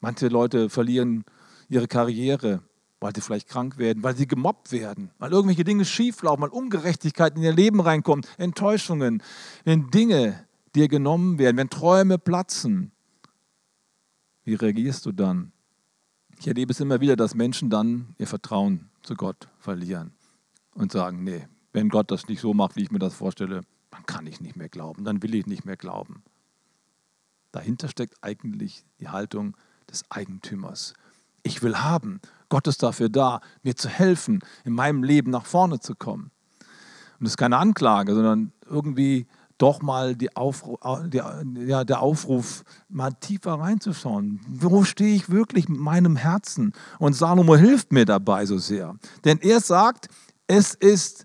Manche 0.00 0.28
Leute 0.28 0.68
verlieren 0.68 1.24
ihre 1.68 1.86
Karriere, 1.86 2.60
weil 3.00 3.14
sie 3.14 3.20
vielleicht 3.20 3.48
krank 3.48 3.78
werden, 3.78 4.02
weil 4.02 4.16
sie 4.16 4.26
gemobbt 4.26 4.72
werden, 4.72 5.10
weil 5.18 5.32
irgendwelche 5.32 5.64
Dinge 5.64 5.84
schieflaufen, 5.84 6.42
weil 6.42 6.50
Ungerechtigkeit 6.50 7.36
in 7.36 7.42
ihr 7.42 7.54
Leben 7.54 7.80
reinkommt, 7.80 8.28
Enttäuschungen, 8.36 9.22
wenn 9.64 9.90
Dinge 9.90 10.44
dir 10.74 10.88
genommen 10.88 11.38
werden, 11.38 11.56
wenn 11.56 11.70
Träume 11.70 12.18
platzen. 12.18 12.90
Wie 14.44 14.54
reagierst 14.54 15.06
du 15.06 15.12
dann? 15.12 15.52
Ich 16.38 16.46
erlebe 16.46 16.72
es 16.72 16.80
immer 16.80 17.00
wieder, 17.00 17.16
dass 17.16 17.34
Menschen 17.34 17.70
dann 17.70 18.14
ihr 18.18 18.26
Vertrauen 18.26 18.88
zu 19.02 19.14
Gott 19.14 19.48
verlieren 19.58 20.12
und 20.74 20.92
sagen, 20.92 21.24
nee, 21.24 21.46
wenn 21.72 21.88
Gott 21.88 22.10
das 22.10 22.28
nicht 22.28 22.40
so 22.40 22.54
macht, 22.54 22.76
wie 22.76 22.82
ich 22.82 22.90
mir 22.90 22.98
das 22.98 23.14
vorstelle, 23.14 23.62
dann 23.90 24.06
kann 24.06 24.26
ich 24.26 24.40
nicht 24.40 24.56
mehr 24.56 24.68
glauben, 24.68 25.04
dann 25.04 25.22
will 25.22 25.34
ich 25.34 25.46
nicht 25.46 25.64
mehr 25.64 25.76
glauben. 25.76 26.22
Dahinter 27.52 27.88
steckt 27.88 28.22
eigentlich 28.22 28.84
die 29.00 29.08
Haltung 29.08 29.56
des 29.90 30.10
Eigentümers. 30.10 30.94
Ich 31.42 31.62
will 31.62 31.76
haben. 31.76 32.20
Gott 32.48 32.66
ist 32.66 32.82
dafür 32.82 33.08
da, 33.08 33.40
mir 33.62 33.76
zu 33.76 33.88
helfen, 33.88 34.40
in 34.64 34.74
meinem 34.74 35.02
Leben 35.02 35.30
nach 35.30 35.46
vorne 35.46 35.80
zu 35.80 35.94
kommen. 35.94 36.30
Und 37.18 37.24
das 37.24 37.32
ist 37.32 37.36
keine 37.38 37.56
Anklage, 37.56 38.14
sondern 38.14 38.52
irgendwie 38.68 39.26
doch 39.58 39.82
mal 39.82 40.14
die 40.14 40.34
Aufruf, 40.36 40.78
die, 41.06 41.22
ja, 41.66 41.84
der 41.84 42.00
Aufruf, 42.00 42.64
mal 42.88 43.12
tiefer 43.12 43.54
reinzuschauen. 43.54 44.40
Wo 44.48 44.84
stehe 44.84 45.14
ich 45.14 45.30
wirklich 45.30 45.68
mit 45.68 45.80
meinem 45.80 46.16
Herzen? 46.16 46.72
Und 46.98 47.14
Salomo 47.14 47.56
hilft 47.56 47.92
mir 47.92 48.04
dabei 48.04 48.46
so 48.46 48.58
sehr. 48.58 48.96
Denn 49.24 49.38
er 49.40 49.60
sagt, 49.60 50.08
es 50.46 50.74
ist 50.74 51.24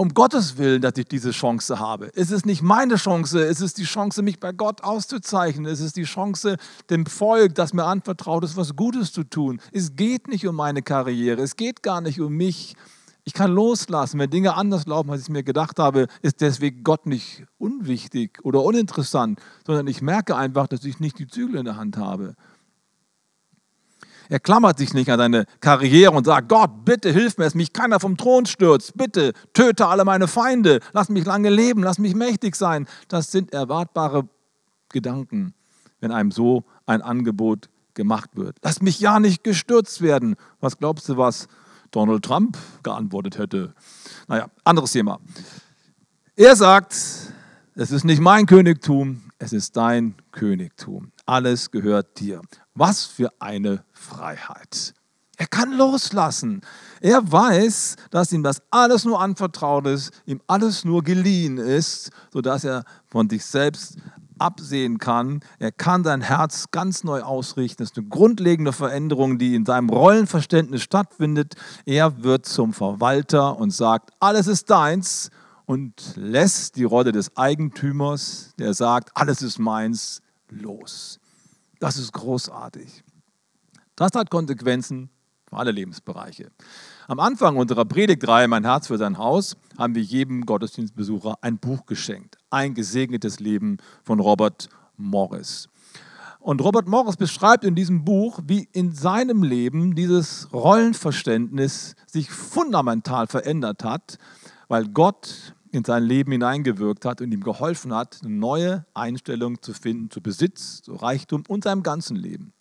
um 0.00 0.14
Gottes 0.14 0.56
Willen, 0.56 0.80
dass 0.80 0.96
ich 0.96 1.04
diese 1.04 1.30
Chance 1.30 1.78
habe. 1.78 2.10
Es 2.14 2.30
ist 2.30 2.46
nicht 2.46 2.62
meine 2.62 2.96
Chance, 2.96 3.46
es 3.46 3.60
ist 3.60 3.76
die 3.76 3.84
Chance, 3.84 4.22
mich 4.22 4.40
bei 4.40 4.50
Gott 4.50 4.82
auszuzeichnen. 4.82 5.66
Es 5.66 5.80
ist 5.80 5.94
die 5.96 6.04
Chance, 6.04 6.56
dem 6.88 7.04
Volk, 7.04 7.54
das 7.54 7.74
mir 7.74 7.84
anvertraut 7.84 8.42
ist, 8.42 8.56
was 8.56 8.74
Gutes 8.74 9.12
zu 9.12 9.24
tun. 9.24 9.60
Es 9.72 9.96
geht 9.96 10.26
nicht 10.26 10.46
um 10.46 10.56
meine 10.56 10.80
Karriere, 10.80 11.42
es 11.42 11.54
geht 11.54 11.82
gar 11.82 12.00
nicht 12.00 12.18
um 12.18 12.32
mich. 12.32 12.76
Ich 13.24 13.34
kann 13.34 13.52
loslassen, 13.52 14.18
wenn 14.18 14.30
Dinge 14.30 14.54
anders 14.54 14.86
laufen, 14.86 15.10
als 15.10 15.22
ich 15.22 15.28
mir 15.28 15.42
gedacht 15.42 15.78
habe, 15.78 16.06
ist 16.22 16.40
deswegen 16.40 16.82
Gott 16.82 17.06
nicht 17.06 17.44
unwichtig 17.58 18.38
oder 18.42 18.62
uninteressant, 18.62 19.40
sondern 19.66 19.86
ich 19.86 20.00
merke 20.00 20.36
einfach, 20.36 20.66
dass 20.66 20.84
ich 20.84 21.00
nicht 21.00 21.18
die 21.18 21.28
Zügel 21.28 21.56
in 21.56 21.64
der 21.66 21.76
Hand 21.76 21.96
habe. 21.96 22.34
Er 24.30 24.38
klammert 24.38 24.78
sich 24.78 24.94
nicht 24.94 25.10
an 25.10 25.18
seine 25.18 25.44
Karriere 25.58 26.12
und 26.12 26.24
sagt, 26.24 26.48
Gott, 26.48 26.84
bitte 26.84 27.10
hilf 27.10 27.36
mir, 27.36 27.44
dass 27.44 27.56
mich 27.56 27.72
keiner 27.72 27.98
vom 27.98 28.16
Thron 28.16 28.46
stürzt. 28.46 28.96
Bitte 28.96 29.32
töte 29.52 29.88
alle 29.88 30.04
meine 30.04 30.28
Feinde. 30.28 30.78
Lass 30.92 31.08
mich 31.08 31.24
lange 31.24 31.50
leben. 31.50 31.82
Lass 31.82 31.98
mich 31.98 32.14
mächtig 32.14 32.54
sein. 32.54 32.86
Das 33.08 33.32
sind 33.32 33.52
erwartbare 33.52 34.28
Gedanken, 34.88 35.52
wenn 35.98 36.12
einem 36.12 36.30
so 36.30 36.62
ein 36.86 37.02
Angebot 37.02 37.68
gemacht 37.94 38.30
wird. 38.34 38.56
Lass 38.62 38.80
mich 38.80 39.00
ja 39.00 39.18
nicht 39.18 39.42
gestürzt 39.42 40.00
werden. 40.00 40.36
Was 40.60 40.78
glaubst 40.78 41.08
du, 41.08 41.16
was 41.16 41.48
Donald 41.90 42.24
Trump 42.24 42.56
geantwortet 42.82 43.38
hätte? 43.38 43.74
Naja, 44.28 44.48
anderes 44.64 44.92
Thema. 44.92 45.18
Er 46.36 46.56
sagt, 46.56 46.94
es 47.74 47.90
ist 47.90 48.04
nicht 48.04 48.20
mein 48.20 48.46
Königtum, 48.46 49.22
es 49.38 49.52
ist 49.52 49.76
dein 49.76 50.14
Königtum. 50.32 51.12
Alles 51.26 51.70
gehört 51.70 52.20
dir. 52.20 52.42
Was 52.74 53.06
für 53.06 53.30
eine 53.40 53.84
Freiheit. 53.92 54.94
Er 55.36 55.46
kann 55.46 55.72
loslassen. 55.72 56.60
Er 57.00 57.32
weiß, 57.32 57.96
dass 58.10 58.30
ihm 58.32 58.42
das 58.42 58.60
alles 58.70 59.06
nur 59.06 59.20
anvertraut 59.20 59.86
ist, 59.86 60.12
ihm 60.26 60.42
alles 60.46 60.84
nur 60.84 61.02
geliehen 61.02 61.56
ist, 61.56 62.10
sodass 62.30 62.64
er 62.64 62.84
von 63.06 63.30
sich 63.30 63.44
selbst 63.46 63.96
absehen 64.40 64.98
kann. 64.98 65.40
Er 65.58 65.72
kann 65.72 66.04
sein 66.04 66.20
Herz 66.20 66.70
ganz 66.70 67.04
neu 67.04 67.22
ausrichten. 67.22 67.82
Das 67.82 67.90
ist 67.90 67.98
eine 67.98 68.08
grundlegende 68.08 68.72
Veränderung, 68.72 69.38
die 69.38 69.54
in 69.54 69.64
seinem 69.64 69.88
Rollenverständnis 69.88 70.82
stattfindet. 70.82 71.54
Er 71.84 72.22
wird 72.22 72.46
zum 72.46 72.72
Verwalter 72.72 73.58
und 73.58 73.70
sagt, 73.70 74.10
alles 74.20 74.46
ist 74.46 74.70
deins 74.70 75.30
und 75.66 76.14
lässt 76.16 76.76
die 76.76 76.84
Rolle 76.84 77.12
des 77.12 77.36
Eigentümers, 77.36 78.54
der 78.58 78.74
sagt, 78.74 79.10
alles 79.14 79.40
ist 79.40 79.58
meins, 79.58 80.20
los. 80.48 81.20
Das 81.78 81.96
ist 81.96 82.12
großartig. 82.12 83.04
Das 83.94 84.10
hat 84.14 84.30
Konsequenzen 84.30 85.10
für 85.48 85.56
alle 85.56 85.70
Lebensbereiche. 85.70 86.50
Am 87.06 87.20
Anfang 87.20 87.56
unserer 87.56 87.84
Predigtreihe 87.84 88.48
Mein 88.48 88.64
Herz 88.64 88.88
für 88.88 88.98
sein 88.98 89.18
Haus 89.18 89.56
haben 89.78 89.94
wir 89.94 90.02
jedem 90.02 90.44
Gottesdienstbesucher 90.44 91.36
ein 91.40 91.58
Buch 91.58 91.86
geschenkt. 91.86 92.39
Ein 92.50 92.74
gesegnetes 92.74 93.40
Leben 93.40 93.78
von 94.02 94.20
Robert 94.20 94.68
Morris. 94.96 95.68
Und 96.40 96.62
Robert 96.62 96.88
Morris 96.88 97.16
beschreibt 97.16 97.64
in 97.64 97.74
diesem 97.74 98.04
Buch, 98.04 98.40
wie 98.46 98.68
in 98.72 98.92
seinem 98.92 99.42
Leben 99.42 99.94
dieses 99.94 100.48
Rollenverständnis 100.52 101.96
sich 102.06 102.30
fundamental 102.30 103.26
verändert 103.26 103.84
hat, 103.84 104.18
weil 104.68 104.88
Gott 104.88 105.54
in 105.70 105.84
sein 105.84 106.02
Leben 106.02 106.32
hineingewirkt 106.32 107.04
hat 107.04 107.20
und 107.20 107.30
ihm 107.32 107.42
geholfen 107.42 107.94
hat, 107.94 108.20
eine 108.22 108.34
neue 108.34 108.86
Einstellung 108.94 109.60
zu 109.62 109.72
finden 109.74 110.10
zu 110.10 110.20
Besitz, 110.20 110.82
zu 110.82 110.94
Reichtum 110.94 111.44
und 111.46 111.64
seinem 111.64 111.82
ganzen 111.82 112.16
Leben. 112.16 112.52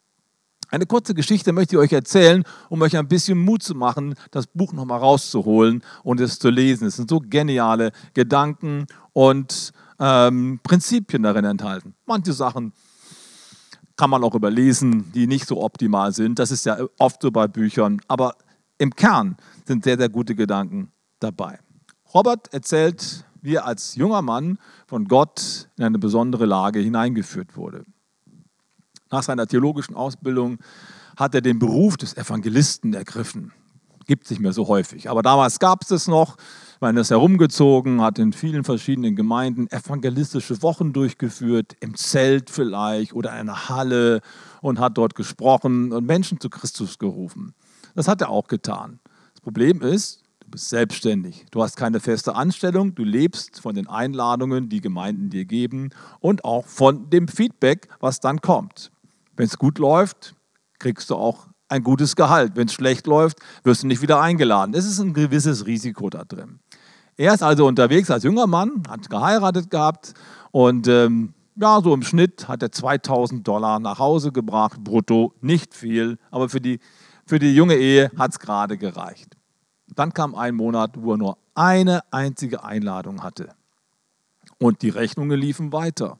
Eine 0.71 0.85
kurze 0.85 1.15
Geschichte 1.15 1.51
möchte 1.51 1.75
ich 1.75 1.79
euch 1.79 1.93
erzählen, 1.93 2.43
um 2.69 2.81
euch 2.83 2.95
ein 2.95 3.07
bisschen 3.07 3.39
Mut 3.39 3.63
zu 3.63 3.73
machen, 3.73 4.13
das 4.29 4.45
Buch 4.45 4.71
nochmal 4.71 4.99
rauszuholen 4.99 5.83
und 6.03 6.19
es 6.19 6.37
zu 6.37 6.49
lesen. 6.49 6.87
Es 6.87 6.97
sind 6.97 7.09
so 7.09 7.19
geniale 7.19 7.91
Gedanken 8.13 8.85
und 9.13 9.71
ähm, 9.99 10.59
Prinzipien 10.63 11.23
darin 11.23 11.45
enthalten. 11.45 11.95
Manche 12.05 12.33
Sachen 12.33 12.73
kann 13.97 14.09
man 14.09 14.23
auch 14.23 14.33
überlesen, 14.33 15.11
die 15.11 15.27
nicht 15.27 15.45
so 15.45 15.61
optimal 15.61 16.13
sind. 16.13 16.39
Das 16.39 16.51
ist 16.51 16.65
ja 16.65 16.77
oft 16.97 17.21
so 17.21 17.31
bei 17.31 17.47
Büchern. 17.47 18.01
Aber 18.07 18.35
im 18.77 18.95
Kern 18.95 19.35
sind 19.65 19.83
sehr, 19.83 19.97
sehr 19.97 20.09
gute 20.09 20.35
Gedanken 20.35 20.91
dabei. 21.19 21.59
Robert 22.13 22.53
erzählt, 22.53 23.25
wie 23.41 23.55
er 23.55 23.65
als 23.65 23.95
junger 23.95 24.21
Mann 24.21 24.57
von 24.87 25.05
Gott 25.07 25.67
in 25.77 25.83
eine 25.83 25.99
besondere 25.99 26.45
Lage 26.45 26.79
hineingeführt 26.79 27.57
wurde. 27.57 27.85
Nach 29.11 29.23
seiner 29.23 29.47
theologischen 29.47 29.95
Ausbildung 29.95 30.59
hat 31.17 31.35
er 31.35 31.41
den 31.41 31.59
Beruf 31.59 31.97
des 31.97 32.15
Evangelisten 32.15 32.93
ergriffen. 32.93 33.51
Gibt 34.05 34.25
es 34.25 34.31
nicht 34.31 34.39
mehr 34.39 34.53
so 34.53 34.67
häufig. 34.67 35.09
Aber 35.09 35.21
damals 35.21 35.59
gab 35.59 35.83
es 35.83 35.91
es 35.91 36.07
noch. 36.07 36.37
Man 36.81 36.95
ist 36.95 37.09
herumgezogen, 37.09 38.01
hat 38.01 38.19
in 38.19 38.31
vielen 38.31 38.63
verschiedenen 38.63 39.17
Gemeinden 39.17 39.69
evangelistische 39.69 40.61
Wochen 40.61 40.93
durchgeführt, 40.93 41.75
im 41.81 41.95
Zelt 41.95 42.49
vielleicht 42.49 43.11
oder 43.11 43.31
in 43.31 43.49
einer 43.49 43.67
Halle 43.67 44.21
und 44.61 44.79
hat 44.79 44.97
dort 44.97 45.13
gesprochen 45.13 45.91
und 45.91 46.05
Menschen 46.05 46.39
zu 46.39 46.49
Christus 46.49 46.97
gerufen. 46.97 47.53
Das 47.95 48.07
hat 48.07 48.21
er 48.21 48.29
auch 48.29 48.47
getan. 48.47 49.01
Das 49.33 49.41
Problem 49.41 49.81
ist, 49.81 50.23
du 50.39 50.51
bist 50.51 50.69
selbstständig. 50.69 51.45
Du 51.51 51.61
hast 51.61 51.75
keine 51.75 51.99
feste 51.99 52.35
Anstellung, 52.35 52.95
du 52.95 53.03
lebst 53.03 53.59
von 53.59 53.75
den 53.75 53.89
Einladungen, 53.89 54.69
die 54.69 54.79
Gemeinden 54.79 55.29
dir 55.29 55.43
geben 55.43 55.89
und 56.21 56.45
auch 56.45 56.65
von 56.65 57.09
dem 57.09 57.27
Feedback, 57.27 57.89
was 57.99 58.21
dann 58.21 58.39
kommt. 58.39 58.89
Wenn 59.35 59.47
es 59.47 59.57
gut 59.57 59.79
läuft, 59.79 60.33
kriegst 60.79 61.09
du 61.09 61.15
auch 61.15 61.47
ein 61.67 61.83
gutes 61.83 62.15
Gehalt. 62.15 62.55
Wenn 62.55 62.67
es 62.67 62.73
schlecht 62.73 63.05
läuft, 63.05 63.39
wirst 63.63 63.83
du 63.83 63.87
nicht 63.87 64.01
wieder 64.01 64.21
eingeladen. 64.21 64.73
Es 64.73 64.85
ist 64.85 64.99
ein 64.99 65.13
gewisses 65.13 65.65
Risiko 65.65 66.09
da 66.09 66.23
drin. 66.23 66.59
Er 67.19 67.33
ist 67.33 67.43
also 67.43 67.67
unterwegs 67.67 68.09
als 68.09 68.23
junger 68.23 68.47
Mann, 68.47 68.81
hat 68.87 69.09
geheiratet 69.09 69.69
gehabt 69.69 70.13
und 70.51 70.87
ähm, 70.87 71.33
ja, 71.57 71.81
so 71.81 71.93
im 71.93 72.01
Schnitt 72.01 72.47
hat 72.47 72.63
er 72.63 72.71
2000 72.71 73.45
Dollar 73.45 73.81
nach 73.81 73.99
Hause 73.99 74.31
gebracht, 74.31 74.81
brutto, 74.85 75.33
nicht 75.41 75.73
viel, 75.73 76.17
aber 76.31 76.47
für 76.47 76.61
die, 76.61 76.79
für 77.25 77.37
die 77.37 77.53
junge 77.53 77.75
Ehe 77.75 78.09
hat 78.17 78.31
es 78.31 78.39
gerade 78.39 78.77
gereicht. 78.77 79.35
Dann 79.93 80.13
kam 80.13 80.33
ein 80.33 80.55
Monat, 80.55 80.91
wo 80.95 81.11
er 81.11 81.17
nur 81.17 81.37
eine 81.55 82.03
einzige 82.09 82.63
Einladung 82.63 83.21
hatte. 83.21 83.49
Und 84.57 84.81
die 84.81 84.87
Rechnungen 84.87 85.37
liefen 85.37 85.73
weiter. 85.73 86.19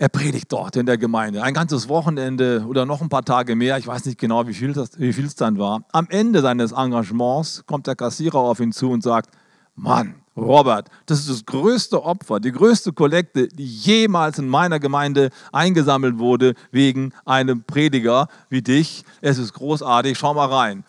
Er 0.00 0.08
predigt 0.08 0.50
dort 0.50 0.76
in 0.76 0.86
der 0.86 0.96
Gemeinde. 0.96 1.42
Ein 1.42 1.52
ganzes 1.52 1.86
Wochenende 1.90 2.64
oder 2.66 2.86
noch 2.86 3.02
ein 3.02 3.10
paar 3.10 3.22
Tage 3.22 3.54
mehr. 3.54 3.76
Ich 3.76 3.86
weiß 3.86 4.06
nicht 4.06 4.18
genau, 4.18 4.46
wie 4.46 4.54
viel, 4.54 4.72
das, 4.72 4.98
wie 4.98 5.12
viel 5.12 5.26
es 5.26 5.34
dann 5.34 5.58
war. 5.58 5.82
Am 5.92 6.06
Ende 6.08 6.40
seines 6.40 6.72
Engagements 6.72 7.64
kommt 7.66 7.86
der 7.86 7.96
Kassierer 7.96 8.38
auf 8.38 8.60
ihn 8.60 8.72
zu 8.72 8.90
und 8.90 9.02
sagt, 9.02 9.28
Mann, 9.74 10.14
Robert, 10.34 10.88
das 11.04 11.18
ist 11.18 11.28
das 11.28 11.44
größte 11.44 12.02
Opfer, 12.02 12.40
die 12.40 12.50
größte 12.50 12.94
Kollekte, 12.94 13.48
die 13.48 13.66
jemals 13.66 14.38
in 14.38 14.48
meiner 14.48 14.80
Gemeinde 14.80 15.28
eingesammelt 15.52 16.18
wurde 16.18 16.54
wegen 16.70 17.12
einem 17.26 17.64
Prediger 17.64 18.28
wie 18.48 18.62
dich. 18.62 19.04
Es 19.20 19.36
ist 19.36 19.52
großartig, 19.52 20.16
schau 20.16 20.32
mal 20.32 20.48
rein. 20.48 20.84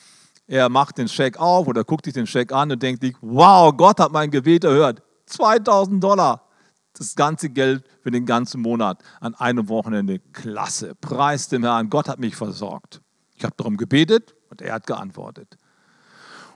Er 0.48 0.70
macht 0.70 1.00
den 1.00 1.10
Scheck 1.10 1.38
auf 1.38 1.68
oder 1.68 1.84
guckt 1.84 2.06
sich 2.06 2.14
den 2.14 2.28
Scheck 2.28 2.54
an 2.54 2.72
und 2.72 2.82
denkt 2.82 3.02
sich, 3.04 3.18
wow, 3.20 3.76
Gott 3.76 4.00
hat 4.00 4.14
mein 4.14 4.32
Gebet 4.32 4.64
erhört. 4.64 5.02
2000 5.26 6.02
Dollar 6.02 6.48
das 6.94 7.16
ganze 7.16 7.50
Geld 7.50 7.84
für 8.02 8.12
den 8.12 8.26
ganzen 8.26 8.62
Monat 8.62 9.02
an 9.20 9.36
einem 9.36 9.70
Wochenende. 9.70 10.20
Klasse. 10.20 10.96
Preis 10.96 11.48
dem 11.48 11.64
Herrn. 11.64 11.90
Gott 11.90 12.08
hat 12.08 12.20
mich 12.20 12.36
versorgt. 12.36 13.02
Ich 13.36 13.44
habe 13.44 13.56
darum 13.58 13.78
gebetet 13.78 14.36
und 14.50 14.62
er 14.62 14.74
hat 14.74 14.88
geantwortet. 14.88 15.58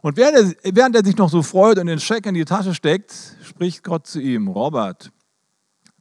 Und 0.02 0.18
während 0.18 0.56
er, 0.64 0.76
während 0.76 0.96
er 0.96 1.04
sich 1.04 1.18
noch 1.18 1.30
so 1.30 1.42
freut 1.42 1.80
und 1.80 1.88
den 1.88 2.00
Scheck 2.00 2.28
in 2.28 2.36
die 2.36 2.46
Tasche 2.46 2.76
steckt, 2.76 3.12
spricht 3.42 3.84
Gott 3.84 4.06
zu 4.06 4.20
ihm, 4.20 4.48
Robert, 4.48 5.12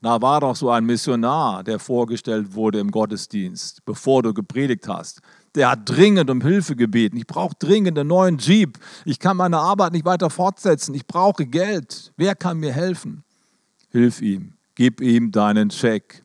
da 0.05 0.21
war 0.21 0.41
doch 0.41 0.55
so 0.55 0.69
ein 0.69 0.85
Missionar, 0.85 1.65
der 1.65 1.79
vorgestellt 1.79 2.55
wurde 2.55 2.79
im 2.79 2.91
Gottesdienst, 2.91 3.87
bevor 3.87 4.23
du 4.23 4.35
gepredigt 4.35 4.87
hast. 4.87 5.23
Der 5.55 5.71
hat 5.71 5.89
dringend 5.89 6.29
um 6.29 6.43
Hilfe 6.43 6.77
gebeten. 6.77 7.17
Ich 7.17 7.27
brauche 7.27 7.55
dringend 7.59 7.99
einen 7.99 8.11
neuen 8.11 8.37
Jeep. 8.37 8.79
Ich 9.07 9.19
kann 9.19 9.39
meine 9.39 9.57
Arbeit 9.57 9.95
nicht 9.95 10.05
weiter 10.05 10.29
fortsetzen. 10.29 10.95
Ich 10.95 11.07
brauche 11.07 11.47
Geld. 11.47 12.13
Wer 12.19 12.35
kann 12.35 12.59
mir 12.59 12.75
helfen? 12.75 13.24
Hilf 13.95 14.21
ihm, 14.21 14.55
gib 14.75 15.01
ihm 15.01 15.31
deinen 15.31 15.71
Scheck. 15.71 16.25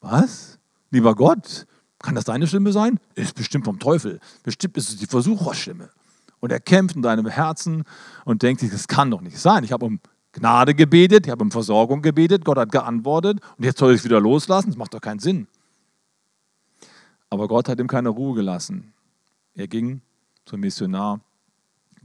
Was? 0.00 0.60
Lieber 0.90 1.16
Gott, 1.16 1.66
kann 1.98 2.14
das 2.14 2.24
deine 2.24 2.46
Stimme 2.46 2.70
sein? 2.70 3.00
Ist 3.16 3.34
bestimmt 3.34 3.64
vom 3.64 3.80
Teufel. 3.80 4.20
Bestimmt 4.44 4.76
ist 4.76 4.88
es 4.88 4.96
die 4.96 5.06
Versucherstimme. 5.06 5.90
Und 6.38 6.52
er 6.52 6.60
kämpft 6.60 6.94
in 6.94 7.02
deinem 7.02 7.26
Herzen 7.26 7.82
und 8.24 8.42
denkt 8.44 8.60
sich, 8.60 8.70
das 8.70 8.86
kann 8.86 9.10
doch 9.10 9.20
nicht 9.20 9.36
sein. 9.36 9.64
Ich 9.64 9.72
habe 9.72 9.84
um 9.84 9.98
Gnade 10.30 10.76
gebetet, 10.76 11.26
ich 11.26 11.32
habe 11.32 11.42
um 11.42 11.50
Versorgung 11.50 12.02
gebetet, 12.02 12.44
Gott 12.44 12.56
hat 12.56 12.70
geantwortet 12.70 13.40
und 13.56 13.64
jetzt 13.64 13.80
soll 13.80 13.92
ich 13.92 13.98
es 13.98 14.04
wieder 14.04 14.20
loslassen? 14.20 14.68
Das 14.68 14.76
macht 14.76 14.94
doch 14.94 15.00
keinen 15.00 15.18
Sinn. 15.18 15.48
Aber 17.30 17.48
Gott 17.48 17.68
hat 17.68 17.80
ihm 17.80 17.88
keine 17.88 18.10
Ruhe 18.10 18.36
gelassen. 18.36 18.92
Er 19.54 19.66
ging 19.66 20.02
zum 20.44 20.60
Missionar 20.60 21.20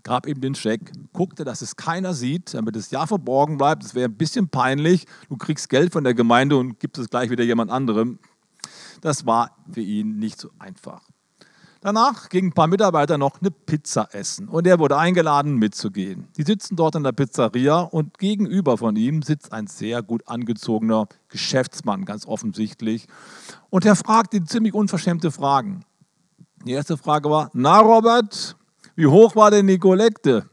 gab 0.04 0.28
ihm 0.28 0.42
den 0.42 0.56
Scheck, 0.56 0.92
guckte, 1.14 1.44
dass 1.44 1.62
es 1.62 1.76
keiner 1.76 2.14
sieht, 2.14 2.54
damit 2.54 2.76
es 2.76 2.92
ja 2.92 3.08
verborgen 3.08 3.58
bleibt. 3.58 3.84
Es 3.84 3.96
wäre 3.96 4.10
ein 4.10 4.16
bisschen 4.16 4.50
peinlich. 4.50 5.06
Du 5.30 5.38
kriegst 5.38 5.70
Geld 5.70 5.94
von 5.94 6.04
der 6.04 6.14
Gemeinde 6.14 6.58
und 6.58 6.80
gibst 6.80 7.02
es 7.02 7.10
gleich 7.10 7.30
wieder 7.30 7.44
jemand 7.44 7.72
anderem. 7.72 8.20
Das 9.02 9.26
war 9.26 9.56
für 9.72 9.82
ihn 9.82 10.18
nicht 10.20 10.40
so 10.40 10.50
einfach. 10.60 11.02
Danach 11.84 12.30
gingen 12.30 12.48
ein 12.48 12.54
paar 12.54 12.68
Mitarbeiter 12.68 13.18
noch 13.18 13.42
eine 13.42 13.52
Pizza 13.52 14.08
essen 14.14 14.48
und 14.48 14.66
er 14.66 14.80
wurde 14.80 14.98
eingeladen 14.98 15.56
mitzugehen. 15.56 16.30
Die 16.38 16.44
sitzen 16.44 16.78
dort 16.78 16.96
in 16.96 17.04
der 17.04 17.12
Pizzeria 17.12 17.82
und 17.82 18.18
gegenüber 18.20 18.78
von 18.78 18.96
ihm 18.96 19.22
sitzt 19.22 19.52
ein 19.52 19.68
sehr 19.68 20.02
gut 20.02 20.26
angezogener 20.26 21.10
Geschäftsmann, 21.28 22.06
ganz 22.06 22.26
offensichtlich. 22.26 23.08
Und 23.70 23.84
er 23.84 23.98
fragt 23.98 24.34
ihn 24.34 24.48
ziemlich 24.48 24.74
unverschämte 24.74 25.30
Fragen. 25.30 25.84
Die 26.66 26.72
erste 26.72 26.96
Frage 26.96 27.30
war, 27.30 27.50
na 27.52 27.82
Robert, 27.82 28.56
wie 28.96 29.08
hoch 29.08 29.36
war 29.36 29.52
denn 29.52 29.68
die 29.68 29.80
Kollekte? 29.80 30.50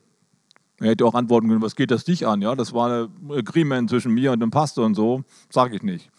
Er 0.78 0.90
hätte 0.90 1.04
auch 1.04 1.14
antworten 1.14 1.48
können, 1.48 1.62
was 1.62 1.76
geht 1.76 1.90
das 1.90 2.04
dich 2.04 2.26
an? 2.26 2.40
Ja, 2.40 2.54
das 2.54 2.72
war 2.72 3.04
ein 3.04 3.30
Agreement 3.30 3.90
zwischen 3.90 4.12
mir 4.12 4.32
und 4.32 4.40
dem 4.40 4.50
Pastor 4.50 4.86
und 4.86 4.94
so. 4.94 5.22
Sage 5.50 5.76
ich 5.76 5.82
nicht. 5.82 6.10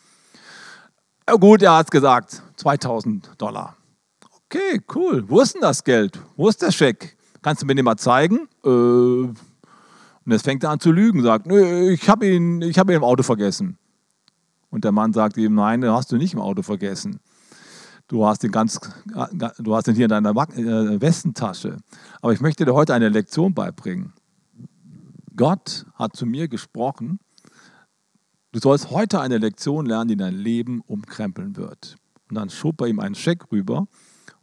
Ja, 1.28 1.36
gut, 1.36 1.62
er 1.64 1.78
hat 1.78 1.88
es 1.88 1.92
gesagt. 1.92 2.44
2000 2.58 3.32
Dollar. 3.40 3.76
Okay, 4.46 4.82
cool. 4.94 5.24
Wo 5.28 5.40
ist 5.42 5.56
denn 5.56 5.62
das 5.62 5.84
Geld? 5.84 6.20
Wo 6.36 6.48
ist 6.48 6.62
der 6.62 6.72
Scheck? 6.72 7.18
Kannst 7.42 7.64
du 7.64 7.66
mir 7.66 7.74
den 7.74 7.86
mal 7.86 7.98
zeigen? 7.98 8.48
Äh, 8.64 8.70
und 8.70 9.36
jetzt 10.28 10.44
fängt 10.44 10.64
er 10.64 10.70
an 10.70 10.80
zu 10.80 10.92
lügen, 10.92 11.24
sagt, 11.24 11.48
Nö, 11.48 11.90
ich 11.90 12.08
habe 12.08 12.28
ihn, 12.28 12.62
hab 12.62 12.90
ihn 12.90 12.98
im 12.98 13.04
Auto 13.04 13.24
vergessen. 13.24 13.78
Und 14.72 14.86
der 14.86 14.92
Mann 14.92 15.14
sagt 15.14 15.38
ihm, 15.38 15.54
nein, 15.54 15.82
den 15.82 15.92
hast 15.92 16.12
du 16.12 16.18
nicht 16.18 16.34
im 16.34 16.40
Auto 16.40 16.62
vergessen. 16.62 17.20
Du 18.12 18.26
hast 18.26 18.44
den 18.44 18.52
ganz, 18.52 18.78
du 19.58 19.74
hast 19.74 19.88
den 19.88 19.96
hier 19.96 20.04
in 20.04 20.10
deiner 20.10 20.32
äh, 20.32 21.00
Westentasche. 21.00 21.78
Aber 22.22 22.34
ich 22.34 22.42
möchte 22.42 22.66
dir 22.66 22.74
heute 22.74 22.94
eine 22.94 23.08
Lektion 23.08 23.54
beibringen. 23.54 24.12
Gott 25.38 25.86
hat 25.96 26.18
zu 26.18 26.26
mir 26.26 26.50
gesprochen. 26.50 27.22
Du 28.52 28.60
sollst 28.60 28.92
heute 28.92 29.22
eine 29.22 29.38
Lektion 29.38 29.86
lernen, 29.86 30.10
die 30.10 30.18
dein 30.18 30.34
Leben 30.34 30.82
umkrempeln 30.82 31.56
wird. 31.56 31.96
Und 32.28 32.36
dann 32.36 32.50
schob 32.50 32.82
er 32.82 32.88
ihm 32.88 33.00
einen 33.00 33.16
Scheck 33.16 33.50
rüber 33.50 33.88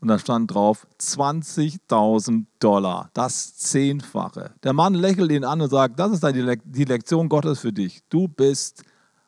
und 0.01 0.09
da 0.09 0.19
stand 0.19 0.55
drauf 0.55 0.87
20.000 0.99 2.47
Dollar, 2.61 3.11
das 3.13 3.55
Zehnfache. 3.59 4.55
Der 4.63 4.73
Mann 4.73 4.95
lächelt 4.95 5.31
ihn 5.31 5.45
an 5.45 5.61
und 5.61 5.69
sagt, 5.69 5.99
das 5.99 6.13
ist 6.13 6.25
die 6.25 6.85
Lektion 6.85 7.29
Gottes 7.29 7.59
für 7.59 7.75
dich. 7.75 8.01
Du 8.09 8.29
bist 8.29 8.83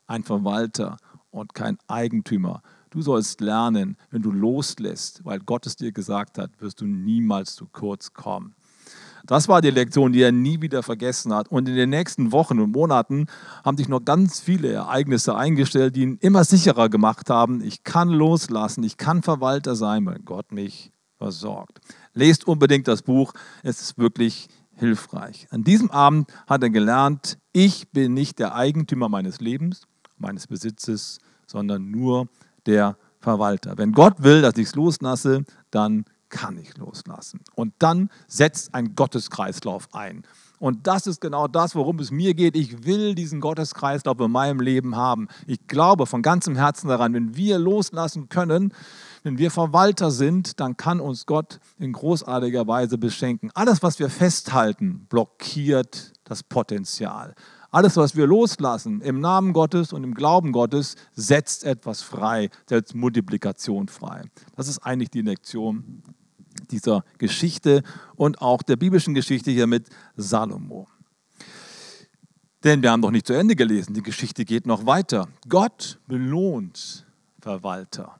ein 0.07 0.23
Verwalter 0.23 0.97
und 1.29 1.53
kein 1.53 1.77
Eigentümer. 1.87 2.63
Du 2.91 3.01
sollst 3.01 3.39
lernen, 3.39 3.95
wenn 4.09 4.21
du 4.21 4.31
loslässt, 4.31 5.23
weil 5.23 5.39
Gott 5.39 5.65
es 5.65 5.77
dir 5.77 5.93
gesagt 5.93 6.37
hat, 6.37 6.51
wirst 6.59 6.81
du 6.81 6.85
niemals 6.85 7.55
zu 7.55 7.65
kurz 7.65 8.11
kommen. 8.11 8.53
Das 9.25 9.47
war 9.47 9.61
die 9.61 9.69
Lektion, 9.69 10.11
die 10.11 10.21
er 10.21 10.33
nie 10.33 10.61
wieder 10.61 10.83
vergessen 10.83 11.33
hat. 11.33 11.47
Und 11.47 11.69
in 11.69 11.75
den 11.75 11.89
nächsten 11.89 12.33
Wochen 12.33 12.59
und 12.59 12.73
Monaten 12.73 13.27
haben 13.63 13.77
sich 13.77 13.87
noch 13.87 14.03
ganz 14.03 14.41
viele 14.41 14.73
Ereignisse 14.73 15.35
eingestellt, 15.35 15.95
die 15.95 16.01
ihn 16.01 16.17
immer 16.19 16.43
sicherer 16.43 16.89
gemacht 16.89 17.29
haben. 17.29 17.63
Ich 17.63 17.85
kann 17.85 18.09
loslassen, 18.09 18.83
ich 18.83 18.97
kann 18.97 19.21
Verwalter 19.21 19.77
sein, 19.77 20.05
weil 20.05 20.19
Gott 20.19 20.51
mich 20.51 20.91
versorgt. 21.17 21.79
Lest 22.13 22.45
unbedingt 22.45 22.89
das 22.89 23.03
Buch, 23.03 23.31
es 23.63 23.81
ist 23.81 23.97
wirklich 23.97 24.49
hilfreich. 24.73 25.47
An 25.51 25.63
diesem 25.63 25.91
Abend 25.91 26.29
hat 26.45 26.61
er 26.61 26.69
gelernt, 26.69 27.37
ich 27.53 27.89
bin 27.91 28.13
nicht 28.13 28.39
der 28.39 28.53
Eigentümer 28.53 29.07
meines 29.07 29.39
Lebens, 29.39 29.83
meines 30.17 30.47
Besitzes, 30.47 31.19
sondern 31.47 31.89
nur 31.89 32.27
der 32.65 32.97
Verwalter. 33.19 33.77
Wenn 33.77 33.91
Gott 33.91 34.23
will, 34.23 34.41
dass 34.41 34.57
ich 34.57 34.67
es 34.67 34.75
loslasse, 34.75 35.43
dann 35.69 36.05
kann 36.29 36.57
ich 36.57 36.77
loslassen. 36.77 37.41
Und 37.55 37.73
dann 37.79 38.09
setzt 38.27 38.73
ein 38.73 38.95
Gotteskreislauf 38.95 39.89
ein. 39.93 40.23
Und 40.59 40.85
das 40.85 41.07
ist 41.07 41.21
genau 41.21 41.47
das, 41.47 41.75
worum 41.75 41.97
es 41.99 42.11
mir 42.11 42.35
geht. 42.35 42.55
Ich 42.55 42.85
will 42.85 43.15
diesen 43.15 43.41
Gotteskreislauf 43.41 44.19
in 44.19 44.31
meinem 44.31 44.59
Leben 44.59 44.95
haben. 44.95 45.27
Ich 45.47 45.65
glaube 45.67 46.05
von 46.05 46.21
ganzem 46.21 46.55
Herzen 46.55 46.87
daran, 46.87 47.13
wenn 47.13 47.35
wir 47.35 47.57
loslassen 47.57 48.29
können, 48.29 48.71
wenn 49.23 49.37
wir 49.37 49.51
Verwalter 49.51 50.11
sind, 50.11 50.59
dann 50.59 50.77
kann 50.77 50.99
uns 50.99 51.25
Gott 51.25 51.59
in 51.79 51.93
großartiger 51.93 52.67
Weise 52.67 52.97
beschenken. 52.97 53.51
Alles, 53.53 53.81
was 53.81 53.99
wir 53.99 54.09
festhalten, 54.09 55.07
blockiert 55.09 56.13
das 56.23 56.43
Potenzial. 56.43 57.35
Alles, 57.71 57.95
was 57.95 58.17
wir 58.17 58.27
loslassen 58.27 58.99
im 58.99 59.21
Namen 59.21 59.53
Gottes 59.53 59.93
und 59.93 60.03
im 60.03 60.13
Glauben 60.13 60.51
Gottes, 60.51 60.95
setzt 61.13 61.63
etwas 61.63 62.01
frei, 62.01 62.49
setzt 62.67 62.93
Multiplikation 62.95 63.87
frei. 63.87 64.25
Das 64.57 64.67
ist 64.67 64.79
eigentlich 64.79 65.09
die 65.09 65.21
Lektion 65.21 66.03
dieser 66.69 67.05
Geschichte 67.17 67.83
und 68.15 68.41
auch 68.41 68.61
der 68.61 68.75
biblischen 68.75 69.13
Geschichte 69.13 69.51
hier 69.51 69.67
mit 69.67 69.87
Salomo. 70.17 70.87
Denn 72.65 72.83
wir 72.83 72.91
haben 72.91 73.01
doch 73.01 73.11
nicht 73.11 73.25
zu 73.25 73.33
Ende 73.33 73.55
gelesen, 73.55 73.93
die 73.93 74.03
Geschichte 74.03 74.43
geht 74.43 74.67
noch 74.67 74.85
weiter. 74.85 75.29
Gott 75.47 75.99
belohnt 76.07 77.07
Verwalter. 77.39 78.19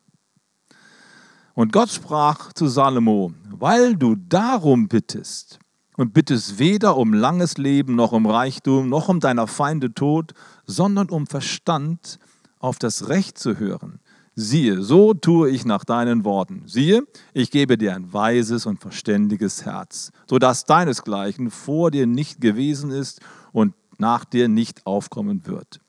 Und 1.53 1.73
Gott 1.73 1.89
sprach 1.89 2.53
zu 2.53 2.67
Salomo, 2.67 3.33
weil 3.49 3.95
du 3.97 4.15
darum 4.15 4.87
bittest 4.87 5.59
und 6.01 6.13
bittest 6.13 6.57
weder 6.57 6.97
um 6.97 7.13
langes 7.13 7.57
Leben 7.59 7.95
noch 7.95 8.11
um 8.11 8.25
Reichtum 8.25 8.89
noch 8.89 9.07
um 9.07 9.19
deiner 9.19 9.45
Feinde 9.45 9.93
Tod, 9.93 10.33
sondern 10.65 11.09
um 11.09 11.27
Verstand 11.27 12.17
auf 12.57 12.79
das 12.79 13.07
Recht 13.07 13.37
zu 13.37 13.59
hören, 13.59 13.99
Siehe, 14.33 14.81
so 14.81 15.13
tue 15.13 15.49
ich 15.49 15.63
nach 15.65 15.83
deinen 15.83 16.23
Worten. 16.25 16.63
Siehe, 16.65 17.03
ich 17.33 17.51
gebe 17.51 17.77
dir 17.77 17.93
ein 17.93 18.13
weises 18.13 18.65
und 18.65 18.79
verständiges 18.79 19.65
Herz, 19.65 20.11
so 20.25 20.39
dass 20.39 20.65
deinesgleichen 20.65 21.51
vor 21.51 21.91
dir 21.91 22.07
nicht 22.07 22.41
gewesen 22.41 22.89
ist 22.89 23.19
und 23.51 23.75
nach 23.99 24.25
dir 24.25 24.47
nicht 24.47 24.87
aufkommen 24.87 25.45
wird. 25.45 25.81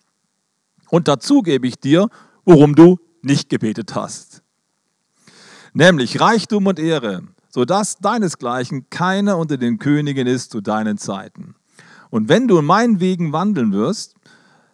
Und 0.90 1.09
dazu 1.09 1.40
gebe 1.40 1.66
ich 1.66 1.77
dir, 1.77 2.09
worum 2.44 2.75
du 2.75 2.98
nicht 3.22 3.48
gebetet 3.48 3.94
hast. 3.94 4.42
Nämlich 5.72 6.20
Reichtum 6.20 6.66
und 6.66 6.79
Ehre, 6.79 7.22
so 7.54 7.64
dass 7.64 7.98
deinesgleichen 7.98 8.88
keiner 8.88 9.36
unter 9.36 9.58
den 9.58 9.78
Königen 9.78 10.26
ist 10.26 10.50
zu 10.50 10.60
deinen 10.60 10.96
Zeiten. 10.96 11.54
Und 12.10 12.28
wenn 12.28 12.48
du 12.48 12.58
in 12.58 12.64
meinen 12.64 13.00
Wegen 13.00 13.32
wandeln 13.32 13.72
wirst, 13.72 14.14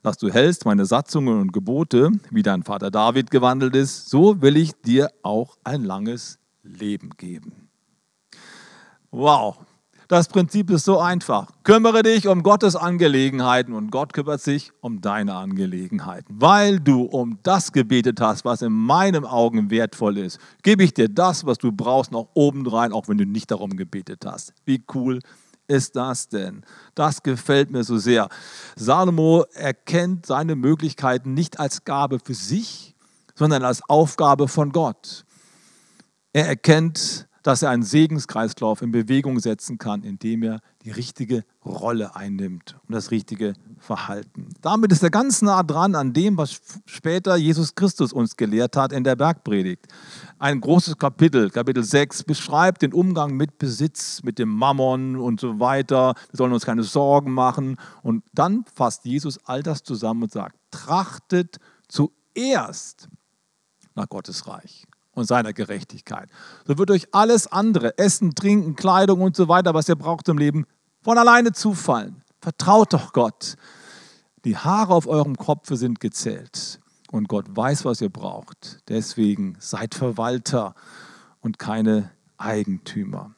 dass 0.03 0.17
du 0.17 0.31
hältst 0.31 0.65
meine 0.65 0.87
Satzungen 0.87 1.41
und 1.41 1.53
Gebote, 1.53 2.11
wie 2.31 2.43
dein 2.43 2.63
Vater 2.63 2.91
David 2.91 3.31
gewandelt 3.31 3.75
ist, 3.75 4.09
so 4.09 4.41
will 4.41 4.57
ich 4.57 4.73
dir 4.81 5.11
auch 5.23 5.59
ein 5.65 5.85
langes 5.85 6.39
Leben 6.63 7.11
geben. 7.17 7.69
Wow, 9.11 9.59
das 10.09 10.29
Prinzip 10.29 10.71
ist 10.71 10.87
so 10.87 10.99
einfach. 10.99 11.51
Kümmere 11.65 12.03
dich 12.03 12.29
um 12.29 12.43
Gottes 12.43 12.77
Angelegenheiten 12.77 13.75
und 13.75 13.91
Gott 13.91 14.15
kümmert 14.15 14.41
sich 14.41 14.73
um 14.81 15.03
deine 15.03 15.35
Angelegenheiten. 15.35 16.35
Weil 16.41 16.81
du 16.81 17.03
um 17.03 17.39
das 17.43 17.73
gebetet 17.73 18.19
hast, 18.21 18.47
was 18.47 18.63
in 18.63 18.73
meinen 18.73 19.27
Augen 19.27 19.71
wertvoll 19.71 20.17
ist, 20.17 20.39
gebe 20.63 20.83
ich 20.83 20.95
dir 20.95 21.11
das, 21.11 21.45
was 21.45 21.59
du 21.59 21.73
brauchst, 21.73 22.11
noch 22.11 22.31
obendrein, 22.33 22.93
auch 22.93 23.09
wenn 23.09 23.19
du 23.19 23.27
nicht 23.27 23.51
darum 23.51 23.77
gebetet 23.77 24.25
hast. 24.25 24.55
Wie 24.65 24.83
cool 24.95 25.21
ist 25.67 25.95
das 25.95 26.29
denn? 26.29 26.65
Das 26.95 27.23
gefällt 27.23 27.71
mir 27.71 27.85
so 27.85 27.99
sehr. 27.99 28.29
Salomo 28.77 29.45
erkennt 29.53 30.25
seine 30.25 30.57
Möglichkeiten 30.57 31.35
nicht 31.35 31.61
als 31.61 31.85
Gabe 31.85 32.19
für 32.19 32.35
sich, 32.35 32.95
sondern 33.35 33.63
als 33.63 33.83
Aufgabe 33.91 34.49
von 34.49 34.73
Gott. 34.73 35.27
Er 36.33 36.47
erkennt, 36.47 37.28
dass 37.49 37.63
er 37.63 37.71
einen 37.71 37.83
Segenskreislauf 37.83 38.83
in 38.83 38.91
Bewegung 38.91 39.41
setzen 39.41 39.79
kann, 39.79 40.03
indem 40.03 40.43
er 40.43 40.61
die 40.83 40.91
richtige 40.91 41.47
Rolle 41.65 42.15
einnimmt 42.15 42.77
und 42.87 42.95
das 42.95 43.11
richtige 43.11 43.55
Verhalten. 43.79 44.51
Damit 44.61 44.93
ist 44.93 45.03
er 45.03 45.09
ganz 45.09 45.41
nah 45.41 45.63
dran 45.63 45.95
an 45.95 46.13
dem, 46.13 46.37
was 46.37 46.61
später 46.85 47.37
Jesus 47.37 47.75
Christus 47.75 48.13
uns 48.13 48.37
gelehrt 48.37 48.77
hat 48.77 48.93
in 48.93 49.03
der 49.03 49.17
Bergpredigt. 49.17 49.87
Ein 50.39 50.61
großes 50.61 50.99
Kapitel, 50.99 51.49
Kapitel 51.49 51.83
6, 51.83 52.25
beschreibt 52.25 52.83
den 52.83 52.93
Umgang 52.93 53.35
mit 53.35 53.57
Besitz, 53.57 54.23
mit 54.23 54.39
dem 54.39 54.51
Mammon 54.51 55.17
und 55.17 55.41
so 55.41 55.59
weiter. 55.59 56.17
Wir 56.31 56.37
sollen 56.37 56.53
uns 56.53 56.67
keine 56.67 56.83
Sorgen 56.83 57.33
machen. 57.33 57.79
Und 58.03 58.25
dann 58.35 58.67
fasst 58.75 59.07
Jesus 59.07 59.39
all 59.47 59.63
das 59.63 59.83
zusammen 59.83 60.25
und 60.25 60.33
sagt, 60.33 60.55
trachtet 60.71 61.57
zuerst 61.89 63.09
nach 63.95 64.11
Gottes 64.11 64.47
Reich 64.47 64.85
und 65.19 65.27
seiner 65.27 65.53
Gerechtigkeit. 65.53 66.29
So 66.67 66.79
wird 66.79 66.91
euch 66.91 67.09
alles 67.13 67.47
andere, 67.47 67.99
Essen, 67.99 68.35
Trinken, 68.35 68.77
Kleidung 68.77 69.21
und 69.21 69.37
so 69.37 69.49
weiter, 69.49 69.75
was 69.75 69.89
ihr 69.89 69.97
braucht 69.97 70.29
im 70.29 70.39
Leben, 70.39 70.67
von 71.03 71.19
alleine 71.19 71.53
zufallen. 71.53 72.23
Vertraut 72.41 72.93
doch 72.93 73.13
Gott. 73.13 73.57
Die 74.45 74.57
Haare 74.57 74.95
auf 74.95 75.07
eurem 75.07 75.37
Kopf 75.37 75.69
sind 75.71 76.01
gezählt 76.01 76.81
und 77.11 77.29
Gott 77.29 77.47
weiß, 77.49 77.85
was 77.85 78.01
ihr 78.01 78.11
braucht. 78.11 78.81
Deswegen 78.89 79.57
seid 79.59 79.95
Verwalter 79.95 80.75
und 81.41 81.59
keine 81.59 82.11
Eigentümer. 82.37 83.35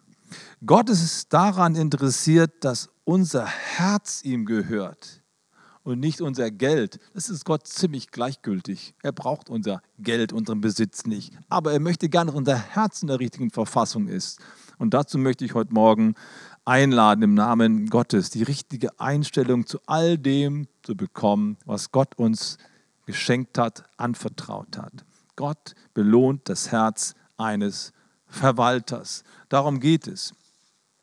Gott 0.65 0.91
ist 0.91 1.33
daran 1.33 1.75
interessiert, 1.75 2.65
dass 2.65 2.91
unser 3.05 3.47
Herz 3.47 4.23
ihm 4.23 4.45
gehört 4.45 5.20
und 5.91 6.01
nicht 6.01 6.21
unser 6.21 6.51
Geld. 6.51 6.99
Das 7.15 7.29
ist 7.29 7.45
Gott 7.45 7.67
ziemlich 7.67 8.11
gleichgültig. 8.11 8.95
Er 9.03 9.13
braucht 9.13 9.51
unser 9.51 9.83
Geld, 9.99 10.33
unseren 10.33 10.61
Besitz 10.61 11.05
nicht. 11.05 11.35
Aber 11.49 11.73
er 11.73 11.81
möchte 11.81 12.09
gerne, 12.09 12.31
dass 12.31 12.39
unser 12.39 12.57
Herz 12.57 13.03
in 13.03 13.09
der 13.09 13.21
richtigen 13.21 13.51
Verfassung 13.51 14.09
ist. 14.09 14.41
Und 14.79 14.95
dazu 14.95 15.19
möchte 15.19 15.45
ich 15.45 15.55
heute 15.55 15.75
Morgen 15.75 16.15
einladen, 16.65 17.23
im 17.23 17.35
Namen 17.35 17.87
Gottes 17.91 18.31
die 18.31 18.43
richtige 18.43 18.99
Einstellung 19.01 19.67
zu 19.67 19.79
all 19.87 20.17
dem 20.17 20.69
zu 20.83 20.97
bekommen, 20.97 21.59
was 21.67 21.91
Gott 21.91 22.15
uns 22.17 22.57
geschenkt 23.07 23.59
hat, 23.59 23.85
anvertraut 23.97 24.79
hat. 24.79 25.05
Gott 25.37 25.75
belohnt 25.95 26.49
das 26.49 26.71
Herz 26.71 27.15
eines 27.37 27.93
Verwalters. 28.27 29.25
Darum 29.49 29.81
geht 29.81 30.07
es. 30.07 30.33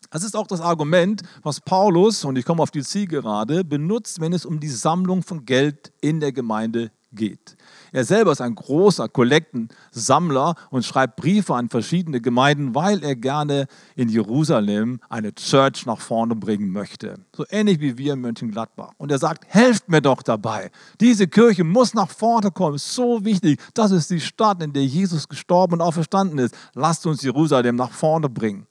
Das 0.09 0.23
ist 0.23 0.35
auch 0.35 0.47
das 0.47 0.61
Argument, 0.61 1.21
was 1.43 1.59
Paulus, 1.59 2.23
und 2.23 2.37
ich 2.37 2.45
komme 2.45 2.63
auf 2.63 2.71
die 2.71 2.83
Zielgerade, 2.83 3.63
benutzt, 3.63 4.21
wenn 4.21 4.33
es 4.33 4.45
um 4.45 4.59
die 4.59 4.69
Sammlung 4.69 5.21
von 5.21 5.45
Geld 5.45 5.91
in 6.01 6.19
der 6.19 6.31
Gemeinde 6.31 6.91
geht. 7.11 7.55
Er 7.91 8.03
selber 8.03 8.31
ist 8.31 8.41
ein 8.41 8.55
großer 8.55 9.07
Kollektensammler 9.09 10.55
und 10.69 10.85
schreibt 10.85 11.15
Briefe 11.15 11.55
an 11.55 11.69
verschiedene 11.69 12.21
Gemeinden, 12.21 12.75
weil 12.75 13.03
er 13.03 13.15
gerne 13.15 13.67
in 13.95 14.09
Jerusalem 14.09 14.99
eine 15.09 15.33
Church 15.33 15.85
nach 15.85 15.99
vorne 15.99 16.35
bringen 16.35 16.69
möchte. 16.69 17.15
So 17.35 17.45
ähnlich 17.49 17.79
wie 17.79 17.97
wir 17.97 18.13
in 18.13 18.21
Mönchengladbach. 18.21 18.91
Und 18.97 19.11
er 19.11 19.19
sagt, 19.19 19.45
helft 19.47 19.89
mir 19.89 20.01
doch 20.01 20.21
dabei. 20.21 20.69
Diese 20.99 21.27
Kirche 21.27 21.63
muss 21.63 21.93
nach 21.93 22.09
vorne 22.09 22.51
kommen. 22.51 22.77
So 22.77 23.23
wichtig. 23.23 23.59
Das 23.73 23.91
ist 23.91 24.09
die 24.09 24.21
Stadt, 24.21 24.61
in 24.61 24.73
der 24.73 24.85
Jesus 24.85 25.27
gestorben 25.27 25.75
und 25.75 25.81
auferstanden 25.81 26.39
ist. 26.39 26.55
Lasst 26.73 27.05
uns 27.05 27.21
Jerusalem 27.21 27.77
nach 27.77 27.91
vorne 27.91 28.29
bringen. 28.29 28.67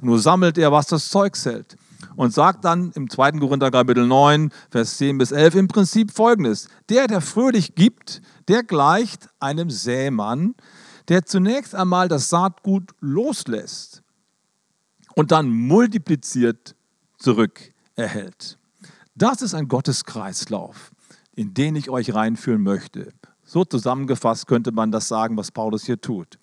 Nur 0.00 0.18
sammelt 0.18 0.58
er, 0.58 0.72
was 0.72 0.86
das 0.86 1.08
Zeug 1.08 1.36
hält. 1.44 1.76
Und 2.14 2.32
sagt 2.32 2.64
dann 2.64 2.92
im 2.92 3.10
2. 3.10 3.32
Korinther 3.32 3.70
Kapitel 3.70 4.06
9, 4.06 4.50
Vers 4.70 4.96
10 4.98 5.18
bis 5.18 5.32
11 5.32 5.54
im 5.54 5.68
Prinzip 5.68 6.12
folgendes. 6.12 6.68
Der, 6.88 7.06
der 7.06 7.20
fröhlich 7.20 7.74
gibt, 7.74 8.22
der 8.48 8.62
gleicht 8.62 9.28
einem 9.40 9.70
Sämann, 9.70 10.54
der 11.08 11.24
zunächst 11.24 11.74
einmal 11.74 12.08
das 12.08 12.28
Saatgut 12.28 12.94
loslässt 13.00 14.02
und 15.14 15.32
dann 15.32 15.50
multipliziert 15.50 16.74
zurück 17.18 17.72
erhält. 17.94 18.58
Das 19.14 19.42
ist 19.42 19.54
ein 19.54 19.68
Gotteskreislauf, 19.68 20.92
in 21.34 21.54
den 21.54 21.76
ich 21.76 21.90
euch 21.90 22.14
reinführen 22.14 22.62
möchte. 22.62 23.12
So 23.44 23.64
zusammengefasst 23.64 24.46
könnte 24.46 24.72
man 24.72 24.90
das 24.90 25.08
sagen, 25.08 25.36
was 25.36 25.50
Paulus 25.50 25.84
hier 25.84 26.00
tut. 26.00 26.38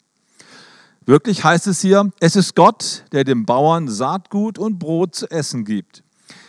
Wirklich 1.06 1.44
heißt 1.44 1.68
es 1.68 1.82
hier, 1.82 2.12
es 2.22 2.38
ist 2.38 2.56
Gott, 2.56 3.04
der 3.12 3.26
dem 3.26 3.46
Bauern 3.46 3.90
Saatgut 3.90 4.58
und 4.58 4.80
Brot 4.80 5.16
zu 5.16 5.30
essen 5.30 5.66
gibt. 5.66 6.02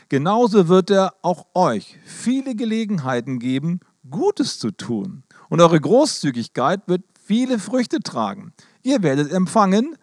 Genauso 0.08 0.68
wird 0.68 0.90
er 0.90 1.14
auch 1.22 1.46
euch 1.54 1.98
viele 2.04 2.54
Gelegenheiten 2.54 3.40
geben, 3.40 3.80
Gutes 4.08 4.60
zu 4.60 4.70
tun. 4.70 5.24
Und 5.48 5.60
eure 5.60 5.80
Großzügigkeit 5.80 6.82
wird 6.86 7.02
viele 7.20 7.58
Früchte 7.58 7.98
tragen. 7.98 8.52
Ihr 8.82 9.02
werdet 9.02 9.32
empfangen, 9.32 9.96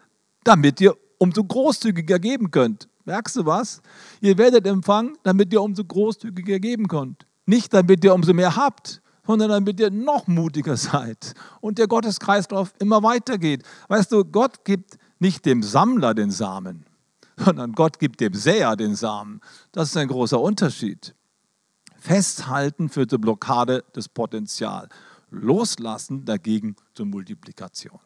damit 0.44 0.82
ihr 0.82 0.96
umso 1.16 1.44
großzügiger 1.44 2.18
geben 2.18 2.50
könnt. 2.50 2.88
Merkst 3.06 3.36
du 3.36 3.46
was? 3.46 3.80
Ihr 4.20 4.36
werdet 4.36 4.66
empfangen, 4.66 5.16
damit 5.22 5.50
ihr 5.54 5.62
umso 5.62 5.84
großzügiger 5.84 6.58
geben 6.58 6.88
könnt. 6.88 7.26
Nicht 7.46 7.72
damit 7.72 8.04
ihr 8.04 8.12
umso 8.12 8.34
mehr 8.34 8.54
habt, 8.54 9.00
sondern 9.26 9.50
damit 9.50 9.80
ihr 9.80 9.90
noch 9.90 10.26
mutiger 10.26 10.76
seid 10.76 11.34
und 11.60 11.78
der 11.78 11.86
Gotteskreislauf 11.86 12.72
immer 12.78 13.02
weitergeht. 13.02 13.62
Weißt 13.88 14.12
du, 14.12 14.24
Gott 14.24 14.64
gibt 14.64 14.98
nicht 15.18 15.46
dem 15.46 15.62
Sammler 15.62 16.14
den 16.14 16.30
Samen, 16.30 16.84
sondern 17.36 17.72
Gott 17.72 17.98
gibt 17.98 18.20
dem 18.20 18.34
Säher 18.34 18.76
den 18.76 18.94
Samen. 18.94 19.40
Das 19.70 19.88
ist 19.88 19.96
ein 19.96 20.08
großer 20.08 20.40
Unterschied. 20.40 21.14
Festhalten 21.98 22.88
führt 22.88 23.10
zur 23.10 23.20
Blockade 23.20 23.84
des 23.94 24.08
Potenzials. 24.08 24.88
Loslassen 25.30 26.24
dagegen 26.24 26.76
zur 26.94 27.06
Multiplikation. 27.06 27.98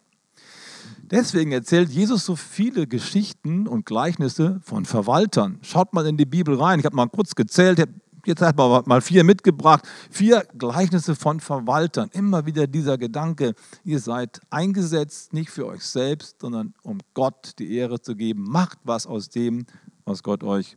Deswegen 1.02 1.52
erzählt 1.52 1.90
Jesus 1.90 2.24
so 2.24 2.36
viele 2.36 2.86
Geschichten 2.86 3.66
und 3.66 3.86
Gleichnisse 3.86 4.60
von 4.62 4.84
Verwaltern. 4.84 5.58
Schaut 5.62 5.92
mal 5.92 6.06
in 6.06 6.16
die 6.16 6.26
Bibel 6.26 6.60
rein. 6.60 6.78
Ich 6.78 6.84
habe 6.84 6.94
mal 6.94 7.08
kurz 7.08 7.34
gezählt, 7.34 7.82
jetzt 8.26 8.42
hat 8.42 8.56
man 8.56 8.82
mal 8.86 9.00
vier 9.00 9.24
mitgebracht. 9.24 9.86
Vier 10.10 10.46
Gleichnisse 10.56 11.14
von 11.14 11.40
Verwaltern. 11.40 12.10
Immer 12.12 12.46
wieder 12.46 12.66
dieser 12.66 12.98
Gedanke, 12.98 13.54
ihr 13.84 14.00
seid 14.00 14.40
eingesetzt, 14.50 15.32
nicht 15.32 15.50
für 15.50 15.66
euch 15.66 15.82
selbst, 15.82 16.40
sondern 16.40 16.74
um 16.82 16.98
Gott 17.14 17.52
die 17.58 17.76
Ehre 17.76 18.00
zu 18.00 18.16
geben. 18.16 18.44
Macht 18.48 18.78
was 18.84 19.06
aus 19.06 19.28
dem, 19.28 19.66
was 20.04 20.22
Gott 20.22 20.42
euch 20.42 20.76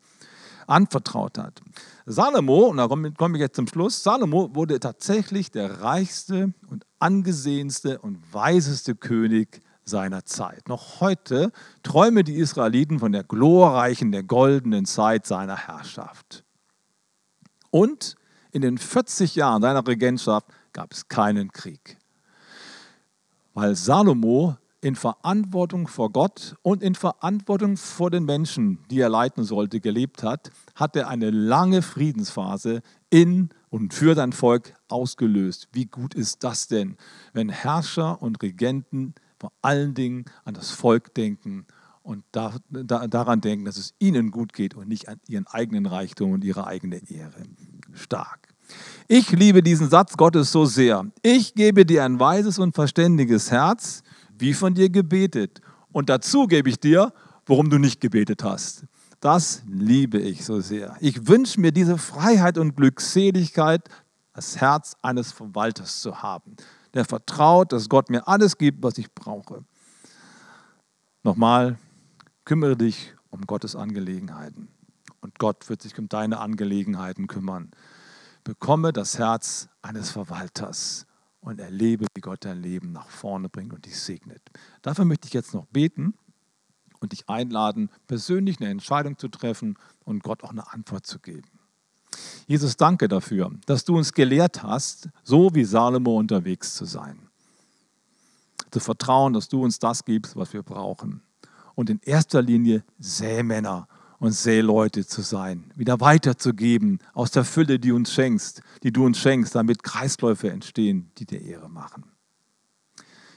anvertraut 0.68 1.38
hat. 1.38 1.62
Salomo, 2.06 2.68
und 2.68 2.78
da 2.78 2.88
komme 2.88 3.38
ich 3.38 3.42
jetzt 3.42 3.56
zum 3.56 3.68
Schluss, 3.68 4.04
Salomo 4.04 4.54
wurde 4.54 4.80
tatsächlich 4.80 5.52
der 5.52 5.82
reichste 5.82 6.54
und 6.70 6.86
angesehenste 7.00 8.00
und 8.00 8.20
weiseste 8.34 8.96
König 8.96 9.62
seiner 9.84 10.26
Zeit. 10.26 10.70
Noch 10.70 11.02
heute 11.02 11.52
träumen 11.84 12.24
die 12.24 12.36
Israeliten 12.36 13.00
von 13.00 13.12
der 13.12 13.24
glorreichen, 13.24 14.12
der 14.12 14.24
goldenen 14.24 14.86
Zeit 14.86 15.26
seiner 15.26 15.58
Herrschaft. 15.58 16.44
Und 17.72 18.16
in 18.52 18.62
den 18.62 18.78
40 18.78 19.36
Jahren 19.36 19.62
seiner 19.62 19.86
Regentschaft 19.86 20.48
gab 20.74 20.92
es 20.92 21.08
keinen 21.08 21.52
Krieg, 21.52 21.98
weil 23.54 23.76
Salomo 23.76 24.58
in 24.82 24.96
Verantwortung 24.96 25.88
vor 25.88 26.12
Gott 26.12 26.56
und 26.62 26.82
in 26.82 26.96
Verantwortung 26.96 27.76
vor 27.76 28.10
den 28.10 28.24
Menschen, 28.24 28.80
die 28.90 29.02
er 29.02 29.10
leiten 29.10 29.44
sollte, 29.44 29.82
gelebt 29.82 30.24
hat, 30.24 30.52
hat 30.76 30.96
er 30.96 31.10
eine 31.10 31.32
lange 31.32 31.82
Friedensphase 31.82 32.82
in 33.10 33.50
und 33.70 33.94
für 33.94 34.16
sein 34.16 34.32
Volk 34.32 34.74
ausgelöst. 34.88 35.68
Wie 35.74 35.86
gut 35.86 36.14
ist 36.14 36.44
das 36.44 36.68
denn, 36.68 36.96
wenn 37.34 37.50
Herrscher 37.50 38.22
und 38.22 38.42
Regenten 38.42 39.16
vor 39.38 39.52
allen 39.62 39.94
Dingen 39.94 40.26
an 40.46 40.54
das 40.54 40.72
Volk 40.72 41.14
denken 41.14 41.66
und 42.10 42.24
da, 42.32 42.56
da, 42.70 43.08
daran 43.08 43.42
denken, 43.42 43.66
dass 43.66 43.78
es 43.78 43.94
ihnen 44.00 44.32
gut 44.32 44.54
geht 44.54 44.74
und 44.74 44.88
nicht 44.88 45.08
an 45.08 45.20
ihren 45.28 45.48
eigenen 45.48 45.86
Reichtum 45.86 46.32
und 46.32 46.44
ihre 46.44 46.68
eigene 46.68 46.98
Ehre. 47.10 47.44
Stark. 47.94 48.50
Ich 49.08 49.32
liebe 49.32 49.64
diesen 49.64 49.90
Satz 49.90 50.18
Gottes 50.18 50.52
so 50.52 50.66
sehr. 50.66 51.06
Ich 51.22 51.54
gebe 51.54 51.86
dir 51.86 52.04
ein 52.04 52.20
weises 52.20 52.60
und 52.60 52.76
verständiges 52.76 53.52
Herz, 53.52 54.04
wie 54.38 54.54
von 54.54 54.74
dir 54.74 54.90
gebetet. 54.90 55.62
Und 55.92 56.10
dazu 56.10 56.48
gebe 56.48 56.70
ich 56.70 56.80
dir, 56.80 57.14
worum 57.46 57.70
du 57.70 57.78
nicht 57.78 58.02
gebetet 58.02 58.44
hast. 58.44 58.86
Das 59.20 59.64
liebe 59.68 60.20
ich 60.20 60.46
so 60.46 60.62
sehr. 60.62 60.96
Ich 61.00 61.28
wünsche 61.28 61.60
mir 61.60 61.72
diese 61.72 61.98
Freiheit 61.98 62.58
und 62.58 62.76
Glückseligkeit, 62.76 63.90
das 64.34 64.62
Herz 64.62 64.96
eines 65.02 65.32
Verwalters 65.32 66.02
zu 66.02 66.22
haben 66.22 66.56
der 66.94 67.06
vertraut, 67.06 67.72
dass 67.72 67.90
Gott 67.90 68.10
mir 68.10 68.28
alles 68.28 68.58
gibt, 68.58 68.84
was 68.84 68.98
ich 68.98 69.14
brauche. 69.14 69.64
Nochmal, 71.24 71.78
kümmere 72.46 72.78
dich 72.78 73.14
um 73.30 73.42
Gottes 73.42 73.76
Angelegenheiten 73.76 74.70
und 75.22 75.40
Gott 75.40 75.70
wird 75.70 75.82
sich 75.82 75.98
um 75.98 76.10
deine 76.10 76.40
Angelegenheiten 76.40 77.28
kümmern. 77.28 77.72
Bekomme 78.44 78.94
das 78.94 79.20
Herz 79.20 79.70
eines 79.82 80.12
Verwalters 80.12 81.06
und 81.42 81.60
erlebe, 81.60 82.06
wie 82.14 82.22
Gott 82.22 82.46
dein 82.46 82.62
Leben 82.62 82.92
nach 82.92 83.10
vorne 83.10 83.50
bringt 83.50 83.74
und 83.74 83.86
dich 83.86 84.00
segnet. 84.00 84.42
Dafür 84.82 85.06
möchte 85.06 85.28
ich 85.28 85.34
jetzt 85.34 85.54
noch 85.54 85.66
beten 85.68 86.14
und 87.00 87.12
dich 87.12 87.30
einladen, 87.30 87.90
persönlich 88.08 88.60
eine 88.60 88.70
Entscheidung 88.70 89.18
zu 89.18 89.28
treffen 89.28 89.78
und 90.04 90.24
Gott 90.24 90.44
auch 90.44 90.52
eine 90.52 90.72
Antwort 90.74 91.06
zu 91.06 91.20
geben. 91.20 91.48
Jesus, 92.48 92.78
danke 92.78 93.08
dafür, 93.08 93.52
dass 93.68 93.86
du 93.86 93.96
uns 93.96 94.14
gelehrt 94.14 94.64
hast, 94.64 95.10
so 95.24 95.54
wie 95.54 95.64
Salomo 95.64 96.18
unterwegs 96.18 96.76
zu 96.76 96.86
sein. 96.86 97.30
Zu 98.72 98.80
vertrauen, 98.80 99.34
dass 99.34 99.48
du 99.48 99.64
uns 99.64 99.80
das 99.80 100.04
gibst, 100.04 100.36
was 100.36 100.54
wir 100.54 100.64
brauchen. 100.64 101.22
Und 101.80 101.90
in 101.90 102.02
erster 102.02 102.42
Linie 102.42 102.84
Sämänner 102.98 103.88
und 104.18 104.34
Seeleute 104.34 105.08
zu 105.08 105.22
sein, 105.22 105.72
wieder 105.78 106.02
weiterzugeben 106.02 107.00
aus 107.14 107.32
der 107.32 107.46
Fülle, 107.46 107.80
die 107.80 107.94
uns 107.94 108.12
schenkst, 108.12 108.62
die 108.84 108.92
du 108.92 109.06
uns 109.06 109.18
schenkst, 109.18 109.56
damit 109.56 109.82
Kreisläufe 109.82 110.52
entstehen, 110.52 111.10
die 111.18 111.26
dir 111.26 111.40
Ehre 111.40 111.70
machen. 111.70 112.04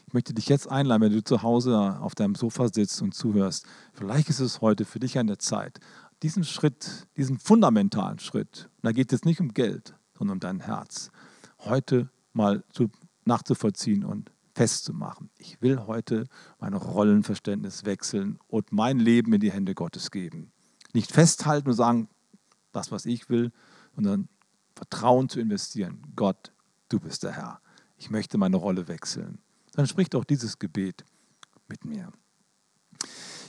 Ich 0.09 0.13
möchte 0.13 0.35
dich 0.35 0.49
jetzt 0.49 0.69
einladen, 0.69 1.03
wenn 1.03 1.13
du 1.13 1.23
zu 1.23 1.45
Hause 1.45 2.01
auf 2.01 2.17
deinem 2.17 2.35
Sofa 2.35 2.67
sitzt 2.67 3.01
und 3.01 3.15
zuhörst. 3.15 3.65
Vielleicht 3.93 4.29
ist 4.29 4.41
es 4.41 4.61
heute 4.61 4.87
für 4.87 4.99
dich 4.99 5.21
an 5.21 5.29
der 5.29 5.39
Zeit, 5.39 5.79
diesen 6.25 6.43
Schritt, 6.43 7.07
diesen 7.17 7.39
fundamentalen 7.39 8.19
Schritt, 8.19 8.69
da 8.83 8.91
geht 8.91 9.13
es 9.13 9.25
nicht 9.25 9.41
um 9.41 9.55
Geld, 9.55 9.95
sondern 10.19 10.39
um 10.39 10.41
dein 10.41 10.59
Herz, 10.59 11.13
heute 11.61 12.11
mal 12.33 12.65
zu, 12.73 12.91
nachzuvollziehen 13.25 14.03
und 14.03 14.32
festzumachen. 14.55 15.31
Ich 15.39 15.61
will 15.63 15.87
heute 15.87 16.27
mein 16.59 16.75
Rollenverständnis 16.75 17.85
wechseln 17.85 18.39
und 18.49 18.73
mein 18.73 18.99
Leben 18.99 19.33
in 19.33 19.41
die 19.41 19.53
Hände 19.53 19.75
Gottes 19.75 20.11
geben. 20.11 20.53
Nicht 20.93 21.13
festhalten 21.13 21.69
und 21.69 21.75
sagen, 21.75 22.09
das, 22.73 22.91
was 22.91 23.07
ich 23.07 23.29
will, 23.29 23.53
sondern 23.95 24.29
Vertrauen 24.75 25.29
zu 25.29 25.41
investieren. 25.41 26.03
Gott, 26.17 26.53
du 26.89 27.01
bist 27.01 27.23
der 27.23 27.33
Herr. 27.33 27.61
Ich 27.97 28.11
möchte 28.11 28.39
meine 28.39 28.57
Rolle 28.57 28.89
wechseln. 28.89 29.39
Dann 29.75 29.87
spricht 29.87 30.15
auch 30.15 30.25
dieses 30.25 30.59
Gebet 30.59 31.05
mit 31.69 31.85
mir. 31.85 32.13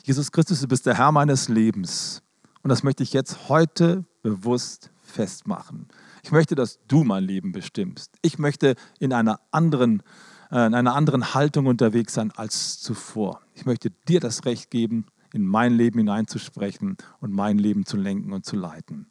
Jesus 0.04 0.32
Christus, 0.32 0.62
du 0.62 0.68
bist 0.68 0.86
der 0.86 0.98
Herr 0.98 1.12
meines 1.12 1.50
Lebens. 1.50 2.22
Und 2.62 2.70
das 2.70 2.84
möchte 2.84 3.04
ich 3.04 3.14
jetzt 3.14 3.50
heute 3.50 4.06
bewusst 4.22 4.92
festmachen. 5.02 5.88
Ich 6.24 6.32
möchte, 6.32 6.56
dass 6.56 6.80
du 6.88 7.04
mein 7.04 7.24
Leben 7.24 7.52
bestimmst. 7.52 8.18
Ich 8.22 8.40
möchte 8.40 8.76
in 9.00 9.12
einer 9.12 9.42
anderen, 9.52 10.02
in 10.54 10.76
einer 10.76 10.94
anderen 10.94 11.34
Haltung 11.34 11.66
unterwegs 11.66 12.14
sein 12.14 12.32
als 12.32 12.80
zuvor. 12.80 13.42
Ich 13.56 13.66
möchte 13.66 13.90
dir 14.08 14.20
das 14.20 14.46
Recht 14.46 14.70
geben, 14.70 15.08
in 15.34 15.48
mein 15.48 15.74
Leben 15.74 15.98
hineinzusprechen 15.98 16.96
und 17.20 17.34
mein 17.34 17.58
Leben 17.58 17.88
zu 17.88 17.98
lenken 17.98 18.34
und 18.34 18.46
zu 18.46 18.56
leiten. 18.56 19.08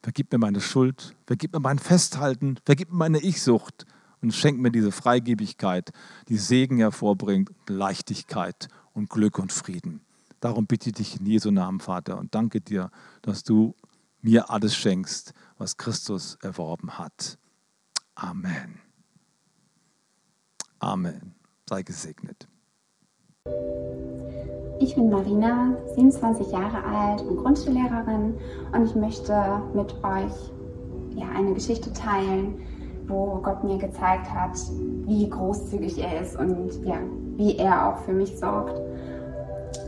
Vergib 0.00 0.30
mir 0.30 0.38
meine 0.38 0.60
Schuld, 0.60 1.16
vergib 1.26 1.52
mir 1.52 1.60
mein 1.60 1.80
Festhalten, 1.80 2.56
vergib 2.64 2.92
mir 2.92 2.98
meine 2.98 3.18
Ich-Sucht 3.18 3.84
und 4.22 4.32
schenk 4.32 4.60
mir 4.60 4.70
diese 4.70 4.92
Freigebigkeit, 4.92 5.90
die 6.28 6.38
Segen 6.38 6.78
hervorbringt, 6.78 7.50
Leichtigkeit 7.68 8.68
und 8.94 9.10
Glück 9.10 9.40
und 9.40 9.52
Frieden. 9.52 10.02
Darum 10.38 10.66
bitte 10.66 10.90
ich 10.90 10.94
dich 10.94 11.20
in 11.20 11.26
Jesu 11.26 11.50
Namen, 11.50 11.80
Vater, 11.80 12.16
und 12.16 12.34
danke 12.34 12.60
dir, 12.60 12.90
dass 13.22 13.42
du 13.42 13.74
mir 14.22 14.50
alles 14.50 14.76
schenkst, 14.76 15.34
was 15.58 15.76
Christus 15.76 16.38
erworben 16.42 16.96
hat. 16.96 17.38
Amen. 18.14 18.89
Amen. 20.80 21.34
Sei 21.68 21.82
gesegnet. 21.82 22.48
Ich 24.80 24.94
bin 24.94 25.10
Marina, 25.10 25.76
27 25.94 26.50
Jahre 26.50 26.82
alt 26.82 27.20
und 27.20 27.36
Grundschullehrerin 27.36 28.34
und 28.72 28.84
ich 28.84 28.94
möchte 28.94 29.62
mit 29.74 29.92
euch 30.02 30.50
ja, 31.16 31.28
eine 31.36 31.52
Geschichte 31.52 31.92
teilen, 31.92 32.62
wo 33.06 33.40
Gott 33.42 33.62
mir 33.62 33.76
gezeigt 33.76 34.32
hat, 34.32 34.56
wie 35.04 35.28
großzügig 35.28 35.98
er 35.98 36.22
ist 36.22 36.36
und 36.36 36.82
ja, 36.84 36.96
wie 37.36 37.58
er 37.58 37.88
auch 37.88 37.98
für 37.98 38.14
mich 38.14 38.38
sorgt. 38.38 38.80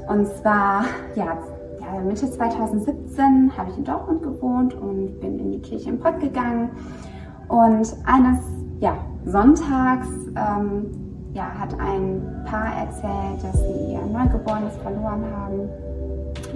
Und 0.08 0.26
zwar, 0.26 0.84
ja, 1.14 1.38
ja, 1.80 2.00
Mitte 2.00 2.30
2017 2.30 3.56
habe 3.56 3.70
ich 3.70 3.78
in 3.78 3.84
Dortmund 3.84 4.22
gewohnt 4.22 4.74
und 4.74 5.20
bin 5.20 5.38
in 5.38 5.52
die 5.52 5.60
Kirche 5.60 5.88
im 5.88 5.98
Pott 5.98 6.20
gegangen. 6.20 6.70
Und 7.48 7.96
eines 8.04 8.40
ja, 8.82 8.96
Sonntags 9.24 10.08
ähm, 10.36 10.90
ja, 11.34 11.44
hat 11.44 11.72
ein 11.78 12.20
Paar 12.44 12.76
erzählt, 12.76 13.42
dass 13.42 13.58
sie 13.60 13.92
ihr 13.92 14.02
Neugeborenes 14.02 14.76
verloren 14.78 15.24
haben. 15.36 15.68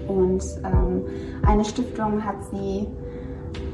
Und 0.08 0.42
ähm, 0.64 1.04
eine 1.46 1.64
Stiftung 1.64 2.22
hat 2.24 2.34
sie 2.50 2.88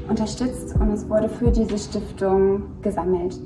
unterstützt 0.07 0.75
und 0.79 0.91
es 0.91 1.09
wurde 1.09 1.29
für 1.29 1.49
diese 1.49 1.77
Stiftung 1.77 2.63
gesammelt. 2.83 3.39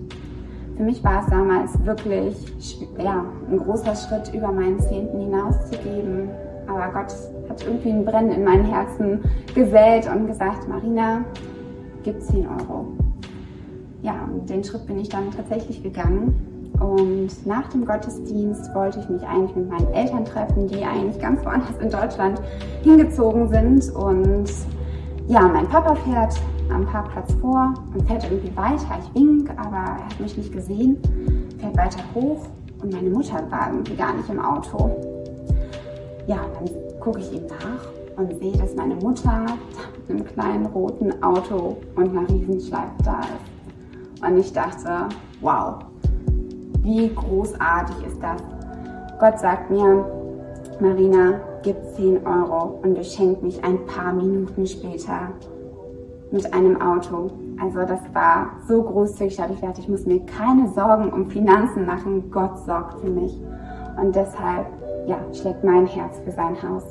Für 0.76 0.84
mich 0.84 1.02
war 1.04 1.24
es 1.24 1.30
damals 1.30 1.86
wirklich 1.86 2.86
ja, 3.02 3.24
ein 3.50 3.58
großer 3.58 3.96
Schritt, 3.96 4.34
über 4.34 4.52
meinen 4.52 4.80
Zehnten 4.82 5.20
hinauszugeben. 5.22 6.30
Aber 6.67 6.91
Gott 6.91 7.15
hat 7.50 7.65
irgendwie 7.65 7.91
ein 7.91 8.04
Brennen 8.04 8.32
in 8.32 8.43
meinem 8.43 8.65
Herzen 8.65 9.22
gesät 9.56 10.10
und 10.13 10.28
gesagt, 10.28 10.67
Marina, 10.67 11.22
gib 12.04 12.22
10 12.22 12.46
Euro. 12.46 13.07
Ja, 14.08 14.26
den 14.48 14.63
Schritt 14.63 14.88
bin 14.88 15.00
ich 15.02 15.10
dann 15.10 15.32
tatsächlich 15.32 15.84
gegangen. 15.84 16.72
Und 16.80 17.46
nach 17.46 17.67
dem 17.67 17.86
Gottesdienst 17.86 18.74
wollte 18.74 19.02
ich 19.02 19.10
mich 19.10 19.22
eigentlich 19.24 19.54
mit 19.54 19.70
meinen 19.70 19.93
Eltern 19.93 20.24
treffen, 20.24 20.65
die 20.65 20.82
eigentlich 20.86 21.20
ganz 21.20 21.43
woanders 21.43 21.78
in 21.82 21.89
Deutschland 21.89 22.41
hingezogen 22.84 23.50
sind. 23.50 23.93
Und 23.93 24.50
ja, 25.28 25.41
mein 25.41 25.67
Papa 25.67 25.93
fährt 25.96 26.39
am 26.74 26.86
Parkplatz 26.86 27.34
vor 27.41 27.74
und 27.93 28.08
fährt 28.08 28.24
irgendwie 28.24 28.56
weiter. 28.56 28.98
Ich 29.04 29.13
wink, 29.13 29.50
aber 29.58 29.76
er 29.76 30.06
hat 30.06 30.20
mich 30.22 30.38
nicht 30.38 30.54
gesehen, 30.54 31.00
fährt 31.58 31.76
weiter 31.76 32.00
hoch 32.15 32.46
und 32.82 32.93
meine 32.93 33.10
Mutter 33.10 33.43
war 33.50 33.72
irgendwie 33.74 33.96
gar 33.96 34.15
nicht 34.15 34.30
im 34.30 34.39
Auto. 34.39 34.89
Ja, 36.28 36.38
dann 36.54 36.70
gucke 37.02 37.20
ich 37.20 37.34
ihm 37.34 37.46
nach 37.48 38.24
und 38.24 38.39
sehe, 38.39 38.56
dass 38.58 38.74
meine 38.74 38.96
Mutter 38.96 39.48
mit 40.08 40.17
einem 40.17 40.26
kleinen 40.26 40.65
roten 40.67 41.12
Auto 41.22 41.76
und 41.98 42.17
einer 42.17 42.30
Riesenschleife 42.30 43.04
da 43.04 43.20
ist. 43.20 43.57
Und 44.22 44.38
ich 44.38 44.52
dachte, 44.54 45.10
wow, 45.42 45.76
wie 46.82 47.14
großartig 47.14 47.96
ist 48.08 48.22
das, 48.22 48.42
Gott 49.20 49.40
sagt 49.40 49.70
mir, 49.70 50.06
Marina, 50.80 51.40
gib 51.64 51.76
10 51.96 52.26
Euro 52.26 52.80
und 52.84 52.94
beschenkt 52.94 53.42
mich 53.44 53.64
ein 53.64 53.86
paar 53.86 54.14
Minuten 54.14 54.66
später 54.66 55.32
mit 56.32 56.54
einem 56.54 56.80
Auto. 56.82 57.32
Also 57.60 57.80
das 57.80 58.00
war 58.14 58.52
so 58.68 58.84
großzügig, 58.84 59.36
da 59.36 59.44
habe 59.44 59.54
ich 59.54 59.62
gedacht, 59.62 59.80
ich 59.80 59.90
muss 59.90 60.06
mir 60.06 60.24
keine 60.26 60.72
Sorgen 60.74 61.12
um 61.12 61.30
Finanzen 61.30 61.86
machen. 61.86 62.30
Gott 62.30 62.64
sorgt 62.66 63.02
für 63.02 63.10
mich. 63.10 63.36
Und 64.00 64.16
deshalb 64.16 64.68
ja, 65.08 65.18
schlägt 65.34 65.64
mein 65.64 65.88
Herz 65.88 66.20
für 66.24 66.32
sein 66.32 66.56
Haus. 66.62 66.84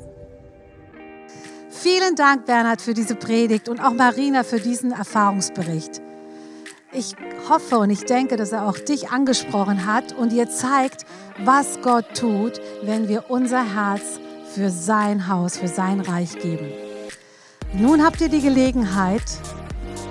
Vielen 1.68 2.16
Dank, 2.16 2.46
Bernhard, 2.46 2.80
für 2.80 2.94
diese 2.94 3.14
Predigt 3.14 3.68
und 3.68 3.80
auch 3.80 3.92
Marina 3.92 4.42
für 4.42 4.58
diesen 4.58 4.90
Erfahrungsbericht. 4.90 6.02
Ich 6.98 7.14
hoffe 7.50 7.76
und 7.76 7.90
ich 7.90 8.06
denke, 8.06 8.36
dass 8.36 8.52
er 8.52 8.66
auch 8.66 8.78
dich 8.78 9.10
angesprochen 9.10 9.84
hat 9.84 10.14
und 10.14 10.32
dir 10.32 10.48
zeigt, 10.48 11.04
was 11.44 11.82
Gott 11.82 12.06
tut, 12.18 12.58
wenn 12.80 13.06
wir 13.06 13.28
unser 13.28 13.62
Herz 13.74 14.18
für 14.54 14.70
sein 14.70 15.28
Haus, 15.28 15.58
für 15.58 15.68
sein 15.68 16.00
Reich 16.00 16.38
geben. 16.38 16.72
Nun 17.74 18.02
habt 18.02 18.22
ihr 18.22 18.30
die 18.30 18.40
Gelegenheit, 18.40 19.24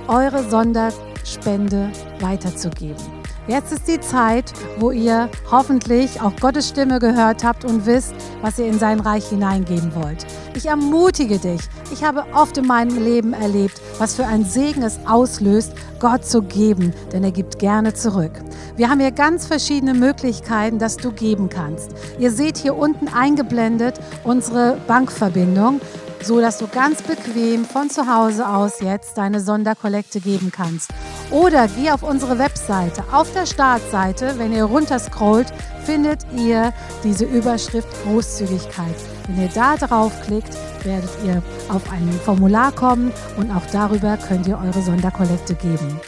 eure 0.07 0.47
Sonderspende 0.47 1.91
weiterzugeben. 2.19 3.14
Jetzt 3.47 3.71
ist 3.71 3.87
die 3.87 3.99
Zeit, 3.99 4.51
wo 4.79 4.89
ihr 4.89 5.29
hoffentlich 5.51 6.19
auch 6.19 6.35
Gottes 6.41 6.67
Stimme 6.69 6.97
gehört 6.97 7.43
habt 7.43 7.63
und 7.63 7.85
wisst, 7.85 8.15
was 8.41 8.57
ihr 8.57 8.65
in 8.65 8.79
sein 8.79 8.99
Reich 8.99 9.27
hineingeben 9.27 9.93
wollt. 9.93 10.25
Ich 10.55 10.65
ermutige 10.65 11.37
dich. 11.37 11.61
Ich 11.93 12.03
habe 12.03 12.25
oft 12.33 12.57
in 12.57 12.65
meinem 12.65 13.03
Leben 13.03 13.33
erlebt, 13.33 13.79
was 13.99 14.15
für 14.15 14.25
ein 14.25 14.45
Segen 14.45 14.81
es 14.81 14.99
auslöst, 15.05 15.73
Gott 15.99 16.25
zu 16.25 16.41
geben, 16.41 16.91
denn 17.13 17.23
er 17.23 17.31
gibt 17.31 17.59
gerne 17.59 17.93
zurück. 17.93 18.31
Wir 18.77 18.89
haben 18.89 18.99
hier 18.99 19.11
ganz 19.11 19.45
verschiedene 19.45 19.93
Möglichkeiten, 19.93 20.79
dass 20.79 20.97
du 20.97 21.11
geben 21.11 21.47
kannst. 21.47 21.91
Ihr 22.17 22.31
seht 22.31 22.57
hier 22.57 22.75
unten 22.75 23.07
eingeblendet 23.09 23.99
unsere 24.23 24.77
Bankverbindung 24.87 25.81
so 26.25 26.41
dass 26.41 26.57
du 26.57 26.67
ganz 26.67 27.03
bequem 27.03 27.65
von 27.65 27.89
zu 27.89 28.07
Hause 28.07 28.47
aus 28.47 28.81
jetzt 28.81 29.17
deine 29.17 29.39
Sonderkollekte 29.39 30.19
geben 30.19 30.51
kannst. 30.51 30.91
Oder 31.29 31.67
geh 31.67 31.91
auf 31.91 32.03
unsere 32.03 32.39
Webseite. 32.39 33.03
Auf 33.11 33.31
der 33.33 33.45
Startseite, 33.45 34.33
wenn 34.37 34.51
ihr 34.51 34.63
runterscrollt, 34.63 35.53
findet 35.85 36.25
ihr 36.35 36.73
diese 37.03 37.25
Überschrift 37.25 37.87
Großzügigkeit. 38.03 38.95
Wenn 39.27 39.43
ihr 39.43 39.49
da 39.53 39.77
draufklickt, 39.77 40.57
werdet 40.83 41.11
ihr 41.25 41.43
auf 41.69 41.81
ein 41.91 42.11
Formular 42.23 42.71
kommen 42.71 43.11
und 43.37 43.51
auch 43.51 43.65
darüber 43.71 44.17
könnt 44.17 44.47
ihr 44.47 44.57
eure 44.57 44.81
Sonderkollekte 44.81 45.53
geben. 45.55 45.99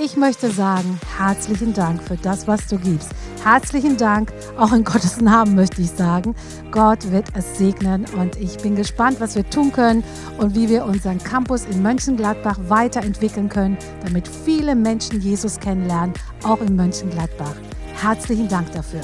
Ich 0.00 0.16
möchte 0.16 0.48
sagen, 0.48 1.00
herzlichen 1.18 1.74
Dank 1.74 2.00
für 2.00 2.16
das, 2.16 2.46
was 2.46 2.68
du 2.68 2.78
gibst. 2.78 3.10
Herzlichen 3.42 3.96
Dank, 3.96 4.32
auch 4.56 4.72
in 4.72 4.84
Gottes 4.84 5.20
Namen 5.20 5.56
möchte 5.56 5.82
ich 5.82 5.90
sagen. 5.90 6.36
Gott 6.70 7.10
wird 7.10 7.26
es 7.34 7.58
segnen 7.58 8.04
und 8.16 8.36
ich 8.36 8.58
bin 8.58 8.76
gespannt, 8.76 9.18
was 9.18 9.34
wir 9.34 9.50
tun 9.50 9.72
können 9.72 10.04
und 10.38 10.54
wie 10.54 10.68
wir 10.68 10.84
unseren 10.84 11.18
Campus 11.18 11.64
in 11.64 11.82
Mönchengladbach 11.82 12.60
weiterentwickeln 12.68 13.48
können, 13.48 13.76
damit 14.04 14.28
viele 14.28 14.76
Menschen 14.76 15.20
Jesus 15.20 15.58
kennenlernen, 15.58 16.14
auch 16.44 16.60
in 16.60 16.76
Mönchengladbach. 16.76 17.56
Herzlichen 18.00 18.46
Dank 18.46 18.70
dafür. 18.70 19.00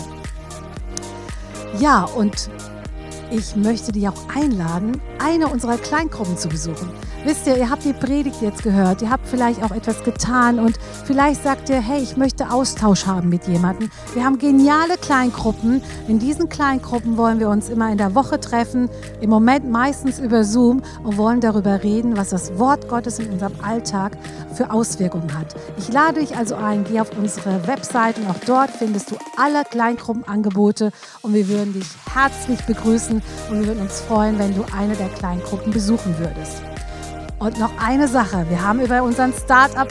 Ja, 1.80 2.04
und 2.04 2.48
ich 3.32 3.56
möchte 3.56 3.90
dich 3.90 4.08
auch 4.08 4.28
einladen, 4.32 5.00
eine 5.18 5.48
unserer 5.48 5.76
Kleingruppen 5.76 6.38
zu 6.38 6.48
besuchen. 6.48 6.88
Wisst 7.24 7.46
ihr, 7.46 7.56
ihr 7.56 7.70
habt 7.70 7.86
die 7.86 7.94
Predigt 7.94 8.42
jetzt 8.42 8.62
gehört, 8.62 9.00
ihr 9.00 9.08
habt 9.08 9.26
vielleicht 9.26 9.62
auch 9.62 9.70
etwas 9.70 10.04
getan 10.04 10.58
und 10.58 10.78
vielleicht 11.06 11.42
sagt 11.42 11.70
ihr, 11.70 11.80
hey, 11.80 12.02
ich 12.02 12.18
möchte 12.18 12.50
Austausch 12.50 13.06
haben 13.06 13.30
mit 13.30 13.48
jemandem. 13.48 13.90
Wir 14.12 14.22
haben 14.22 14.38
geniale 14.38 14.98
Kleingruppen. 14.98 15.80
In 16.06 16.18
diesen 16.18 16.50
Kleingruppen 16.50 17.16
wollen 17.16 17.40
wir 17.40 17.48
uns 17.48 17.70
immer 17.70 17.90
in 17.90 17.96
der 17.96 18.14
Woche 18.14 18.38
treffen, 18.40 18.90
im 19.22 19.30
Moment 19.30 19.70
meistens 19.70 20.18
über 20.18 20.44
Zoom 20.44 20.82
und 21.02 21.16
wollen 21.16 21.40
darüber 21.40 21.82
reden, 21.82 22.14
was 22.14 22.28
das 22.28 22.58
Wort 22.58 22.88
Gottes 22.88 23.18
in 23.18 23.30
unserem 23.30 23.54
Alltag 23.62 24.18
für 24.52 24.70
Auswirkungen 24.70 25.32
hat. 25.32 25.54
Ich 25.78 25.90
lade 25.90 26.20
dich 26.20 26.36
also 26.36 26.56
ein, 26.56 26.84
geh 26.84 27.00
auf 27.00 27.08
unsere 27.16 27.66
Website 27.66 28.18
und 28.18 28.28
auch 28.28 28.44
dort 28.44 28.70
findest 28.70 29.10
du 29.10 29.16
alle 29.38 29.64
Kleingruppenangebote 29.64 30.92
und 31.22 31.32
wir 31.32 31.48
würden 31.48 31.72
dich 31.72 31.88
herzlich 32.12 32.60
begrüßen 32.66 33.22
und 33.48 33.60
wir 33.60 33.66
würden 33.66 33.80
uns 33.80 34.02
freuen, 34.02 34.38
wenn 34.38 34.54
du 34.54 34.62
eine 34.76 34.94
der 34.94 35.08
Kleingruppen 35.08 35.72
besuchen 35.72 36.14
würdest. 36.18 36.73
Und 37.44 37.58
noch 37.58 37.72
eine 37.78 38.08
Sache. 38.08 38.46
Wir 38.48 38.62
haben 38.62 38.80
über 38.80 39.02
unseren 39.02 39.34
Startup 39.34 39.88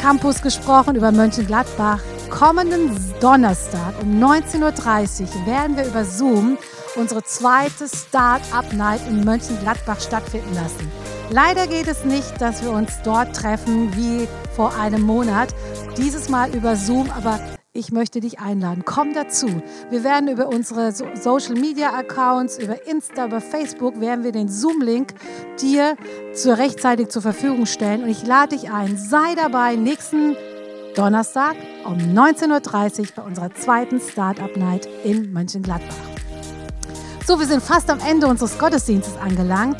Campus 0.00 0.40
gesprochen, 0.40 0.94
über 0.94 1.10
Mönchengladbach. 1.10 1.98
Kommenden 2.30 2.96
Donnerstag 3.20 3.94
um 4.00 4.22
19.30 4.22 5.22
Uhr 5.22 5.46
werden 5.46 5.76
wir 5.76 5.84
über 5.84 6.04
Zoom 6.04 6.56
unsere 6.94 7.24
zweite 7.24 7.88
Startup 7.88 8.72
Night 8.72 9.00
in 9.08 9.24
Mönchengladbach 9.24 10.00
stattfinden 10.00 10.54
lassen. 10.54 10.92
Leider 11.30 11.66
geht 11.66 11.88
es 11.88 12.04
nicht, 12.04 12.40
dass 12.40 12.62
wir 12.62 12.70
uns 12.70 12.92
dort 13.02 13.34
treffen 13.34 13.96
wie 13.96 14.28
vor 14.54 14.72
einem 14.78 15.02
Monat. 15.02 15.52
Dieses 15.96 16.28
Mal 16.28 16.54
über 16.54 16.76
Zoom, 16.76 17.10
aber 17.10 17.40
ich 17.76 17.92
möchte 17.92 18.20
dich 18.20 18.40
einladen. 18.40 18.82
Komm 18.84 19.12
dazu. 19.12 19.62
Wir 19.90 20.02
werden 20.02 20.28
über 20.28 20.48
unsere 20.48 20.92
Social 20.92 21.54
Media 21.54 21.92
Accounts, 21.94 22.58
über 22.58 22.86
Insta, 22.86 23.26
über 23.26 23.40
Facebook, 23.40 24.00
werden 24.00 24.24
wir 24.24 24.32
den 24.32 24.48
Zoom-Link 24.48 25.14
dir 25.60 25.96
zur 26.34 26.58
rechtzeitig 26.58 27.08
zur 27.08 27.22
Verfügung 27.22 27.66
stellen. 27.66 28.02
Und 28.02 28.08
ich 28.08 28.26
lade 28.26 28.56
dich 28.56 28.70
ein. 28.70 28.96
Sei 28.96 29.34
dabei 29.34 29.76
nächsten 29.76 30.36
Donnerstag 30.94 31.56
um 31.84 31.98
19.30 31.98 33.00
Uhr 33.00 33.06
bei 33.16 33.22
unserer 33.22 33.54
zweiten 33.54 34.00
Startup 34.00 34.56
Night 34.56 34.88
in 35.04 35.32
Mönchengladbach. 35.32 36.05
So, 37.26 37.40
wir 37.40 37.46
sind 37.46 37.60
fast 37.60 37.90
am 37.90 37.98
Ende 37.98 38.28
unseres 38.28 38.56
Gottesdienstes 38.56 39.16
angelangt, 39.16 39.78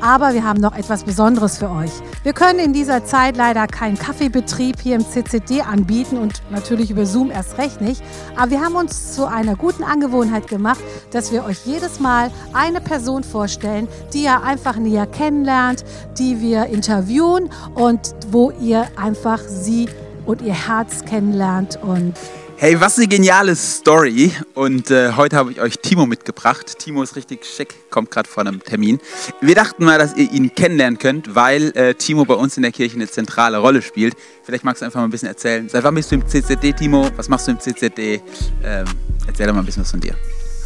aber 0.00 0.32
wir 0.32 0.44
haben 0.44 0.62
noch 0.62 0.74
etwas 0.74 1.04
Besonderes 1.04 1.58
für 1.58 1.68
euch. 1.68 1.90
Wir 2.22 2.32
können 2.32 2.58
in 2.58 2.72
dieser 2.72 3.04
Zeit 3.04 3.36
leider 3.36 3.66
keinen 3.66 3.98
Kaffeebetrieb 3.98 4.80
hier 4.80 4.96
im 4.96 5.04
CCD 5.06 5.60
anbieten 5.60 6.16
und 6.16 6.40
natürlich 6.50 6.90
über 6.90 7.04
Zoom 7.04 7.30
erst 7.30 7.58
recht 7.58 7.82
nicht, 7.82 8.02
aber 8.34 8.50
wir 8.50 8.62
haben 8.62 8.76
uns 8.76 9.12
zu 9.12 9.26
einer 9.26 9.56
guten 9.56 9.84
Angewohnheit 9.84 10.48
gemacht, 10.48 10.80
dass 11.10 11.32
wir 11.32 11.44
euch 11.44 11.66
jedes 11.66 12.00
Mal 12.00 12.30
eine 12.54 12.80
Person 12.80 13.24
vorstellen, 13.24 13.88
die 14.14 14.22
ihr 14.22 14.42
einfach 14.42 14.76
näher 14.76 15.06
kennenlernt, 15.06 15.84
die 16.18 16.40
wir 16.40 16.64
interviewen 16.64 17.50
und 17.74 18.14
wo 18.30 18.52
ihr 18.52 18.86
einfach 18.96 19.40
sie 19.46 19.90
und 20.24 20.40
ihr 20.40 20.54
Herz 20.54 21.04
kennenlernt 21.04 21.78
und 21.82 22.14
Hey, 22.58 22.80
was 22.80 22.96
eine 22.96 23.06
geniale 23.06 23.54
Story. 23.54 24.32
Und 24.54 24.90
äh, 24.90 25.12
heute 25.12 25.36
habe 25.36 25.52
ich 25.52 25.60
euch 25.60 25.78
Timo 25.78 26.06
mitgebracht. 26.06 26.78
Timo 26.78 27.02
ist 27.02 27.14
richtig 27.14 27.44
schick, 27.44 27.90
kommt 27.90 28.10
gerade 28.10 28.30
vor 28.30 28.46
einem 28.46 28.64
Termin. 28.64 28.98
Wir 29.42 29.54
dachten 29.54 29.84
mal, 29.84 29.98
dass 29.98 30.16
ihr 30.16 30.32
ihn 30.32 30.54
kennenlernen 30.54 30.98
könnt, 30.98 31.34
weil 31.34 31.76
äh, 31.76 31.94
Timo 31.94 32.24
bei 32.24 32.32
uns 32.32 32.56
in 32.56 32.62
der 32.62 32.72
Kirche 32.72 32.94
eine 32.94 33.08
zentrale 33.08 33.58
Rolle 33.58 33.82
spielt. 33.82 34.16
Vielleicht 34.42 34.64
magst 34.64 34.80
du 34.80 34.86
einfach 34.86 35.00
mal 35.00 35.04
ein 35.04 35.10
bisschen 35.10 35.28
erzählen. 35.28 35.68
Seit 35.68 35.84
wann 35.84 35.94
bist 35.94 36.10
du 36.10 36.14
im 36.14 36.26
CCD, 36.26 36.72
Timo? 36.72 37.10
Was 37.16 37.28
machst 37.28 37.46
du 37.46 37.50
im 37.50 37.60
CCD? 37.60 38.22
Ähm, 38.64 38.86
erzähl 39.26 39.46
doch 39.46 39.52
mal 39.52 39.60
ein 39.60 39.66
bisschen 39.66 39.82
was 39.82 39.90
von 39.90 40.00
dir. 40.00 40.14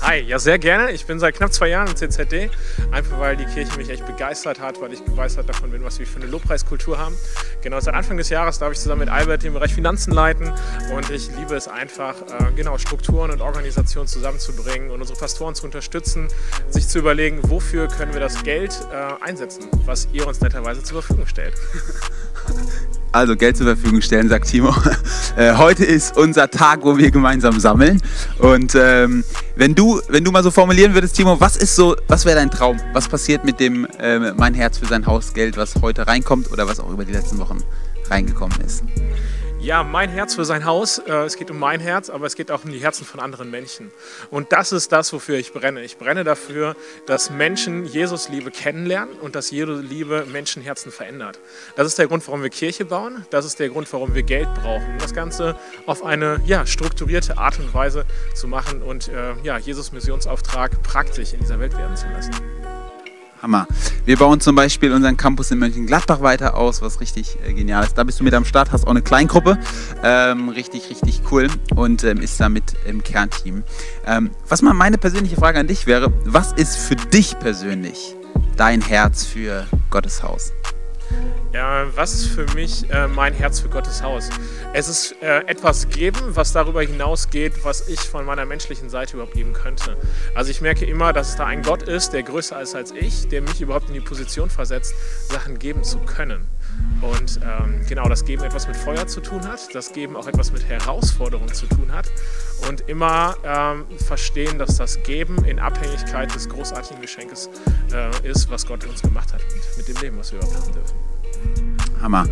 Hi, 0.03 0.19
ja 0.21 0.39
sehr 0.39 0.59
gerne. 0.59 0.93
Ich 0.93 1.05
bin 1.05 1.21
seit 1.21 1.37
knapp 1.37 1.53
zwei 1.53 1.69
Jahren 1.69 1.89
im 1.89 1.95
CZD, 1.95 2.51
einfach 2.91 3.21
weil 3.21 3.37
die 3.37 3.45
Kirche 3.45 3.77
mich 3.77 3.91
echt 3.91 4.07
begeistert 4.07 4.59
hat, 4.59 4.81
weil 4.81 4.95
ich 4.95 5.03
begeistert 5.03 5.47
davon 5.49 5.71
bin, 5.71 5.85
was 5.85 5.99
wir 5.99 6.07
für 6.07 6.17
eine 6.17 6.27
Lobpreiskultur 6.27 6.99
haben. 6.99 7.15
Genau, 7.61 7.79
seit 7.81 7.93
Anfang 7.95 8.17
des 8.17 8.31
Jahres 8.31 8.59
darf 8.59 8.73
ich 8.73 8.79
zusammen 8.79 9.01
mit 9.01 9.09
Albert 9.11 9.43
den 9.43 9.53
Bereich 9.53 9.75
Finanzen 9.75 10.13
leiten 10.13 10.53
und 10.95 11.11
ich 11.11 11.29
liebe 11.37 11.55
es 11.55 11.69
einfach, 11.69 12.15
äh, 12.23 12.53
genau, 12.57 12.79
Strukturen 12.79 13.31
und 13.31 13.43
Organisationen 13.43 14.09
zusammenzubringen 14.09 14.91
und 14.91 15.03
unsere 15.03 15.19
Pastoren 15.19 15.55
zu 15.55 15.67
unterstützen, 15.67 16.29
sich 16.71 16.89
zu 16.89 16.99
überlegen, 16.99 17.39
wofür 17.43 17.87
können 17.87 18.15
wir 18.15 18.21
das 18.21 18.43
Geld 18.43 18.73
äh, 18.91 19.23
einsetzen, 19.23 19.69
was 19.85 20.09
ihr 20.15 20.27
uns 20.27 20.41
netterweise 20.41 20.83
zur 20.83 21.03
Verfügung 21.03 21.27
stellt. 21.27 21.55
Also 23.13 23.35
Geld 23.35 23.57
zur 23.57 23.67
Verfügung 23.67 24.01
stellen, 24.01 24.29
sagt 24.29 24.49
Timo. 24.49 24.75
Äh, 25.37 25.57
heute 25.57 25.85
ist 25.85 26.17
unser 26.17 26.51
Tag, 26.51 26.81
wo 26.83 26.99
wir 26.99 27.13
gemeinsam 27.13 27.61
sammeln. 27.61 28.03
Und 28.39 28.75
ähm, 28.75 29.23
wenn 29.55 29.77
du, 29.77 30.01
wenn 30.09 30.25
du 30.25 30.33
mal 30.33 30.43
so 30.43 30.51
formulieren 30.51 30.93
würdest, 30.93 31.15
Timo, 31.15 31.41
was 31.41 31.57
ist 31.57 31.77
so, 31.77 31.95
was 32.09 32.25
wäre 32.25 32.37
dein 32.37 32.51
Traum? 32.51 32.79
Was 32.93 33.09
passiert 33.09 33.45
mit 33.45 33.61
dem 33.61 33.87
äh, 34.01 34.33
mein 34.33 34.55
Herz 34.55 34.79
für 34.79 34.87
sein 34.87 35.07
Hausgeld, 35.07 35.57
was 35.57 35.77
heute 35.81 36.09
reinkommt 36.09 36.51
oder 36.51 36.67
was 36.67 36.81
auch 36.81 36.91
über 36.91 37.05
die 37.05 37.13
letzten 37.13 37.39
Wochen 37.39 37.59
reingekommen 38.11 38.59
ist? 38.67 38.83
Ja, 39.63 39.83
mein 39.83 40.09
Herz 40.09 40.37
für 40.37 40.47
sein 40.47 40.65
Haus. 40.65 40.97
Äh, 40.99 41.13
es 41.25 41.37
geht 41.37 41.51
um 41.51 41.59
mein 41.59 41.81
Herz, 41.81 42.09
aber 42.09 42.25
es 42.25 42.35
geht 42.35 42.51
auch 42.51 42.65
um 42.65 42.73
die 42.73 42.79
Herzen 42.79 43.05
von 43.05 43.21
anderen 43.21 43.51
Menschen. 43.51 43.93
Und 44.31 44.53
das 44.53 44.73
ist 44.73 44.91
das, 44.91 45.13
wofür 45.13 45.37
ich 45.37 45.53
brenne. 45.53 45.85
Ich 45.85 45.99
brenne 45.99 46.25
dafür, 46.25 46.77
dass 47.07 47.29
Menschen 47.29 47.85
Jesus 47.85 48.31
Liebe 48.31 48.51
kennenlernen 48.51 49.15
und 49.21 49.35
dass 49.35 49.51
Jesus 49.51 49.83
Liebe 49.83 50.25
Menschenherzen 50.25 50.91
verändert. 50.91 51.39
Das 51.77 51.87
ist 51.87 51.99
der 51.99 52.07
Grund, 52.07 52.27
warum 52.27 52.43
wir 52.43 52.49
Kirche 52.49 52.87
bauen. 52.87 53.27
Das 53.29 53.45
ist 53.45 53.61
der 53.61 53.69
Grund, 53.69 53.93
warum 53.93 54.15
wir 54.15 54.23
Geld 54.23 54.49
brauchen. 54.55 54.97
Das 54.99 55.13
Ganze 55.13 55.57
auf 55.85 56.03
eine 56.05 56.41
ja, 56.47 56.65
strukturierte 56.65 57.37
Art 57.37 57.59
und 57.59 57.75
Weise 57.75 58.07
zu 58.35 58.49
machen 58.49 58.81
und 58.81 59.09
äh, 59.09 59.35
ja, 59.43 59.59
Jesus 59.59 59.93
Missionsauftrag 59.93 60.83
praktisch 60.83 61.35
in 61.35 61.41
dieser 61.41 61.61
Welt 61.61 61.77
werden 61.77 61.97
zu 61.97 62.07
lassen. 62.09 62.33
Hammer. 63.43 63.67
Wir 64.05 64.17
bauen 64.17 64.41
zum 64.41 64.55
Beispiel 64.55 64.93
unseren 64.93 65.17
Campus 65.17 65.51
in 65.51 65.59
Mönchengladbach 65.59 66.21
weiter 66.21 66.57
aus, 66.57 66.83
was 66.83 67.01
richtig 67.01 67.39
äh, 67.47 67.53
genial 67.53 67.85
ist. 67.85 67.97
Da 67.97 68.05
bist 68.05 68.21
du 68.21 68.25
mit 68.25 68.35
am 68.35 68.45
Start, 68.45 68.73
hast 68.73 68.87
auch 68.87 68.91
eine 68.91 69.03
Kleingruppe. 69.03 69.59
Ähm, 70.03 70.49
richtig, 70.51 70.91
richtig 70.91 71.23
cool 71.31 71.49
und 71.75 72.05
ähm, 72.05 72.21
ist 72.21 72.39
da 72.41 72.49
mit 72.49 72.75
im 72.85 73.03
Kernteam. 73.03 73.63
Ähm, 74.07 74.31
was 74.49 74.63
mal 74.63 74.75
meine 74.75 74.99
persönliche 74.99 75.37
Frage 75.37 75.59
an 75.59 75.67
dich 75.67 75.87
wäre, 75.87 76.13
was 76.25 76.53
ist 76.53 76.77
für 76.77 76.97
dich 76.97 77.39
persönlich 77.39 78.15
dein 78.57 78.83
Herz 78.83 79.25
für 79.25 79.67
Gottes 79.91 80.23
Haus? 80.23 80.53
Was 81.53 82.15
ist 82.15 82.27
für 82.29 82.47
mich 82.55 82.89
äh, 82.91 83.09
mein 83.09 83.35
Herz 83.35 83.61
für 83.61 83.69
Gottes 83.69 84.03
Haus? 84.03 84.31
Es 84.73 84.89
ist 84.89 85.17
äh, 85.21 85.41
etwas 85.47 85.89
geben, 85.89 86.21
was 86.35 86.53
darüber 86.53 86.81
hinausgeht, 86.81 87.65
was 87.65 87.89
ich 87.89 88.01
von 88.01 88.25
meiner 88.25 88.47
menschlichen 88.47 88.89
Seite 88.89 89.15
überhaupt 89.15 89.35
geben 89.35 89.53
könnte. 89.53 89.97
Also 90.35 90.51
ich 90.51 90.61
merke 90.61 90.85
immer, 90.85 91.13
dass 91.13 91.31
es 91.31 91.37
da 91.37 91.47
ein 91.47 91.63
Gott 91.63 91.83
ist, 91.83 92.13
der 92.13 92.23
größer 92.23 92.61
ist 92.63 92.75
als 92.75 92.93
ich, 92.93 93.29
der 93.29 93.43
mich 93.43 93.61
überhaupt 93.61 93.89
in 93.89 93.95
die 93.95 94.01
Position 94.01 94.49
versetzt, 94.49 94.95
Sachen 95.29 95.59
geben 95.59 95.83
zu 95.83 95.99
können. 95.99 96.47
Und 97.03 97.41
ähm, 97.43 97.81
genau, 97.89 98.09
das 98.09 98.25
Geben 98.25 98.45
etwas 98.45 98.69
mit 98.69 98.77
Feuer 98.77 99.07
zu 99.07 99.21
tun 99.21 99.47
hat, 99.47 99.75
das 99.75 99.93
Geben 99.93 100.17
auch 100.17 100.29
etwas 100.29 100.53
mit 100.53 100.65
Herausforderungen 100.67 101.53
zu 101.53 101.67
tun 101.67 101.93
hat 101.93 102.11
und 102.69 102.89
immer 102.89 103.37
ähm, 103.45 103.85
verstehen, 103.99 104.59
dass 104.59 104.77
das 104.77 105.03
Geben 105.03 105.45
in 105.45 105.59
Abhängigkeit 105.59 106.35
des 106.35 106.49
großartigen 106.49 107.03
Geschenkes 107.03 107.51
äh, 107.93 108.29
ist, 108.29 108.51
was 108.51 108.67
Gott 108.67 108.85
uns 108.87 109.03
gemacht 109.03 109.33
hat 109.33 109.43
mit 109.77 109.89
dem 109.89 109.97
Leben, 109.97 110.19
was 110.19 110.33
wir 110.33 110.39
überhaupt 110.39 110.57
haben 110.57 110.73
dürfen. 110.73 111.10
Hammer. 112.01 112.27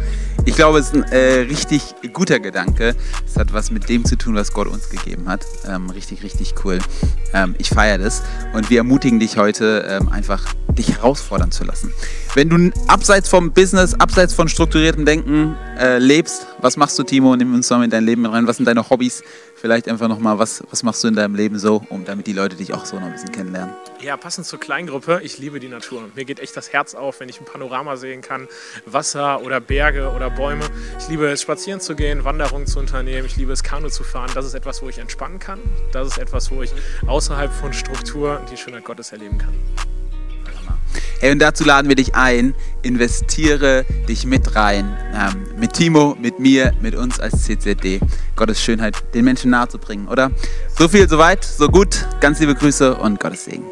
Ich 0.44 0.54
glaube, 0.54 0.78
es 0.78 0.86
ist 0.86 0.94
ein 0.94 1.02
äh, 1.12 1.40
richtig 1.40 1.94
guter 2.14 2.40
Gedanke. 2.40 2.94
Es 3.26 3.36
hat 3.36 3.52
was 3.52 3.70
mit 3.70 3.88
dem 3.88 4.04
zu 4.04 4.16
tun, 4.16 4.34
was 4.34 4.52
Gott 4.52 4.66
uns 4.66 4.88
gegeben 4.88 5.28
hat. 5.28 5.44
Ähm, 5.68 5.90
richtig, 5.90 6.22
richtig 6.22 6.54
cool. 6.64 6.78
Ähm, 7.34 7.54
ich 7.58 7.68
feiere 7.68 7.98
das 7.98 8.22
und 8.54 8.70
wir 8.70 8.78
ermutigen 8.78 9.20
dich 9.20 9.36
heute 9.36 9.86
ähm, 9.88 10.08
einfach, 10.08 10.46
dich 10.68 10.96
herausfordern 10.96 11.50
zu 11.50 11.64
lassen. 11.64 11.92
Wenn 12.34 12.48
du 12.48 12.70
abseits 12.86 13.28
vom 13.28 13.52
Business, 13.52 13.94
abseits 13.94 14.32
von 14.32 14.48
strukturiertem 14.48 15.04
Denken 15.04 15.54
äh, 15.78 15.98
lebst, 15.98 16.46
was 16.60 16.76
machst 16.76 16.98
du, 16.98 17.02
Timo? 17.02 17.36
Nimm 17.36 17.54
uns 17.54 17.68
mal 17.68 17.84
in 17.84 17.90
dein 17.90 18.04
Leben 18.04 18.24
rein. 18.24 18.46
Was 18.46 18.56
sind 18.56 18.66
deine 18.66 18.88
Hobbys? 18.88 19.22
Vielleicht 19.60 19.88
einfach 19.88 20.06
nochmal, 20.06 20.38
was, 20.38 20.62
was 20.70 20.84
machst 20.84 21.02
du 21.02 21.08
in 21.08 21.16
deinem 21.16 21.34
Leben 21.34 21.58
so, 21.58 21.82
um 21.88 22.04
damit 22.04 22.28
die 22.28 22.32
Leute 22.32 22.54
dich 22.54 22.74
auch 22.74 22.84
so 22.84 22.96
noch 23.00 23.06
ein 23.06 23.12
bisschen 23.12 23.32
kennenlernen? 23.32 23.74
Ja, 24.00 24.16
passend 24.16 24.46
zur 24.46 24.60
Kleingruppe, 24.60 25.20
ich 25.24 25.38
liebe 25.38 25.58
die 25.58 25.66
Natur. 25.66 26.08
Mir 26.14 26.24
geht 26.24 26.38
echt 26.38 26.56
das 26.56 26.72
Herz 26.72 26.94
auf, 26.94 27.18
wenn 27.18 27.28
ich 27.28 27.40
ein 27.40 27.44
Panorama 27.44 27.96
sehen 27.96 28.22
kann, 28.22 28.46
Wasser 28.86 29.42
oder 29.42 29.60
Berge 29.60 30.10
oder 30.10 30.30
Bäume. 30.30 30.64
Ich 31.00 31.08
liebe 31.08 31.26
es, 31.26 31.42
spazieren 31.42 31.80
zu 31.80 31.96
gehen, 31.96 32.22
Wanderungen 32.22 32.68
zu 32.68 32.78
unternehmen. 32.78 33.26
Ich 33.26 33.36
liebe 33.36 33.52
es, 33.52 33.64
Kanu 33.64 33.88
zu 33.88 34.04
fahren. 34.04 34.30
Das 34.32 34.46
ist 34.46 34.54
etwas, 34.54 34.80
wo 34.80 34.88
ich 34.88 34.98
entspannen 34.98 35.40
kann. 35.40 35.58
Das 35.90 36.06
ist 36.06 36.18
etwas, 36.18 36.52
wo 36.52 36.62
ich 36.62 36.70
außerhalb 37.08 37.52
von 37.52 37.72
Struktur 37.72 38.40
die 38.52 38.56
Schönheit 38.56 38.84
Gottes 38.84 39.10
erleben 39.10 39.38
kann. 39.38 39.54
Hey, 41.20 41.32
und 41.32 41.40
dazu 41.40 41.64
laden 41.64 41.88
wir 41.88 41.96
dich 41.96 42.14
ein, 42.14 42.54
investiere 42.82 43.84
dich 44.08 44.24
mit 44.24 44.54
rein. 44.54 44.96
Ähm, 45.12 45.58
mit 45.58 45.72
Timo, 45.72 46.16
mit 46.20 46.38
mir, 46.38 46.72
mit 46.80 46.94
uns 46.94 47.18
als 47.18 47.42
CCD. 47.42 47.98
Gottes 48.36 48.62
Schönheit 48.62 48.94
den 49.14 49.24
Menschen 49.24 49.50
nahezubringen, 49.50 50.06
oder? 50.06 50.30
So 50.78 50.86
viel, 50.86 51.08
so 51.08 51.18
weit, 51.18 51.44
so 51.44 51.66
gut. 51.66 52.06
Ganz 52.20 52.38
liebe 52.38 52.54
Grüße 52.54 52.94
und 52.94 53.18
Gottes 53.18 53.46
Segen. 53.46 53.64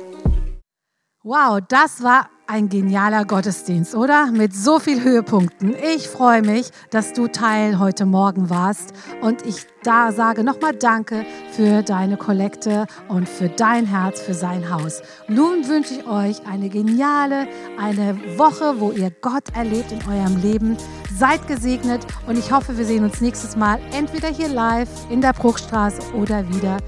Wow, 1.22 1.60
das 1.68 2.02
war 2.02 2.28
ein 2.46 2.68
genialer 2.68 3.24
Gottesdienst, 3.24 3.94
oder? 3.94 4.30
Mit 4.30 4.54
so 4.54 4.78
viel 4.78 5.02
Höhepunkten. 5.02 5.74
Ich 5.94 6.08
freue 6.08 6.42
mich, 6.42 6.70
dass 6.90 7.12
du 7.12 7.28
Teil 7.28 7.78
heute 7.78 8.06
Morgen 8.06 8.50
warst 8.50 8.92
und 9.20 9.44
ich 9.44 9.66
da 9.82 10.12
sage 10.12 10.42
nochmal 10.42 10.74
Danke 10.74 11.24
für 11.52 11.82
deine 11.82 12.16
Kollekte 12.16 12.86
und 13.08 13.28
für 13.28 13.48
dein 13.48 13.86
Herz, 13.86 14.20
für 14.20 14.34
sein 14.34 14.70
Haus. 14.70 15.02
Nun 15.28 15.68
wünsche 15.68 15.94
ich 15.94 16.06
euch 16.06 16.46
eine 16.46 16.68
geniale, 16.68 17.46
eine 17.78 18.18
Woche, 18.36 18.80
wo 18.80 18.90
ihr 18.90 19.10
Gott 19.20 19.56
erlebt 19.56 19.92
in 19.92 20.00
eurem 20.08 20.40
Leben. 20.42 20.76
Seid 21.16 21.46
gesegnet 21.46 22.06
und 22.26 22.38
ich 22.38 22.52
hoffe, 22.52 22.76
wir 22.76 22.84
sehen 22.84 23.04
uns 23.04 23.20
nächstes 23.20 23.56
Mal 23.56 23.78
entweder 23.92 24.28
hier 24.28 24.48
live 24.48 24.88
in 25.08 25.20
der 25.20 25.32
Bruchstraße 25.32 26.14
oder 26.14 26.46
wieder 26.48 26.78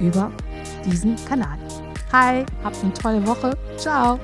über 0.00 0.30
diesen 0.84 1.16
Kanal. 1.24 1.58
Hi, 2.12 2.44
habt 2.62 2.76
eine 2.82 2.92
tolle 2.92 3.26
Woche. 3.26 3.56
Ciao. 3.78 4.18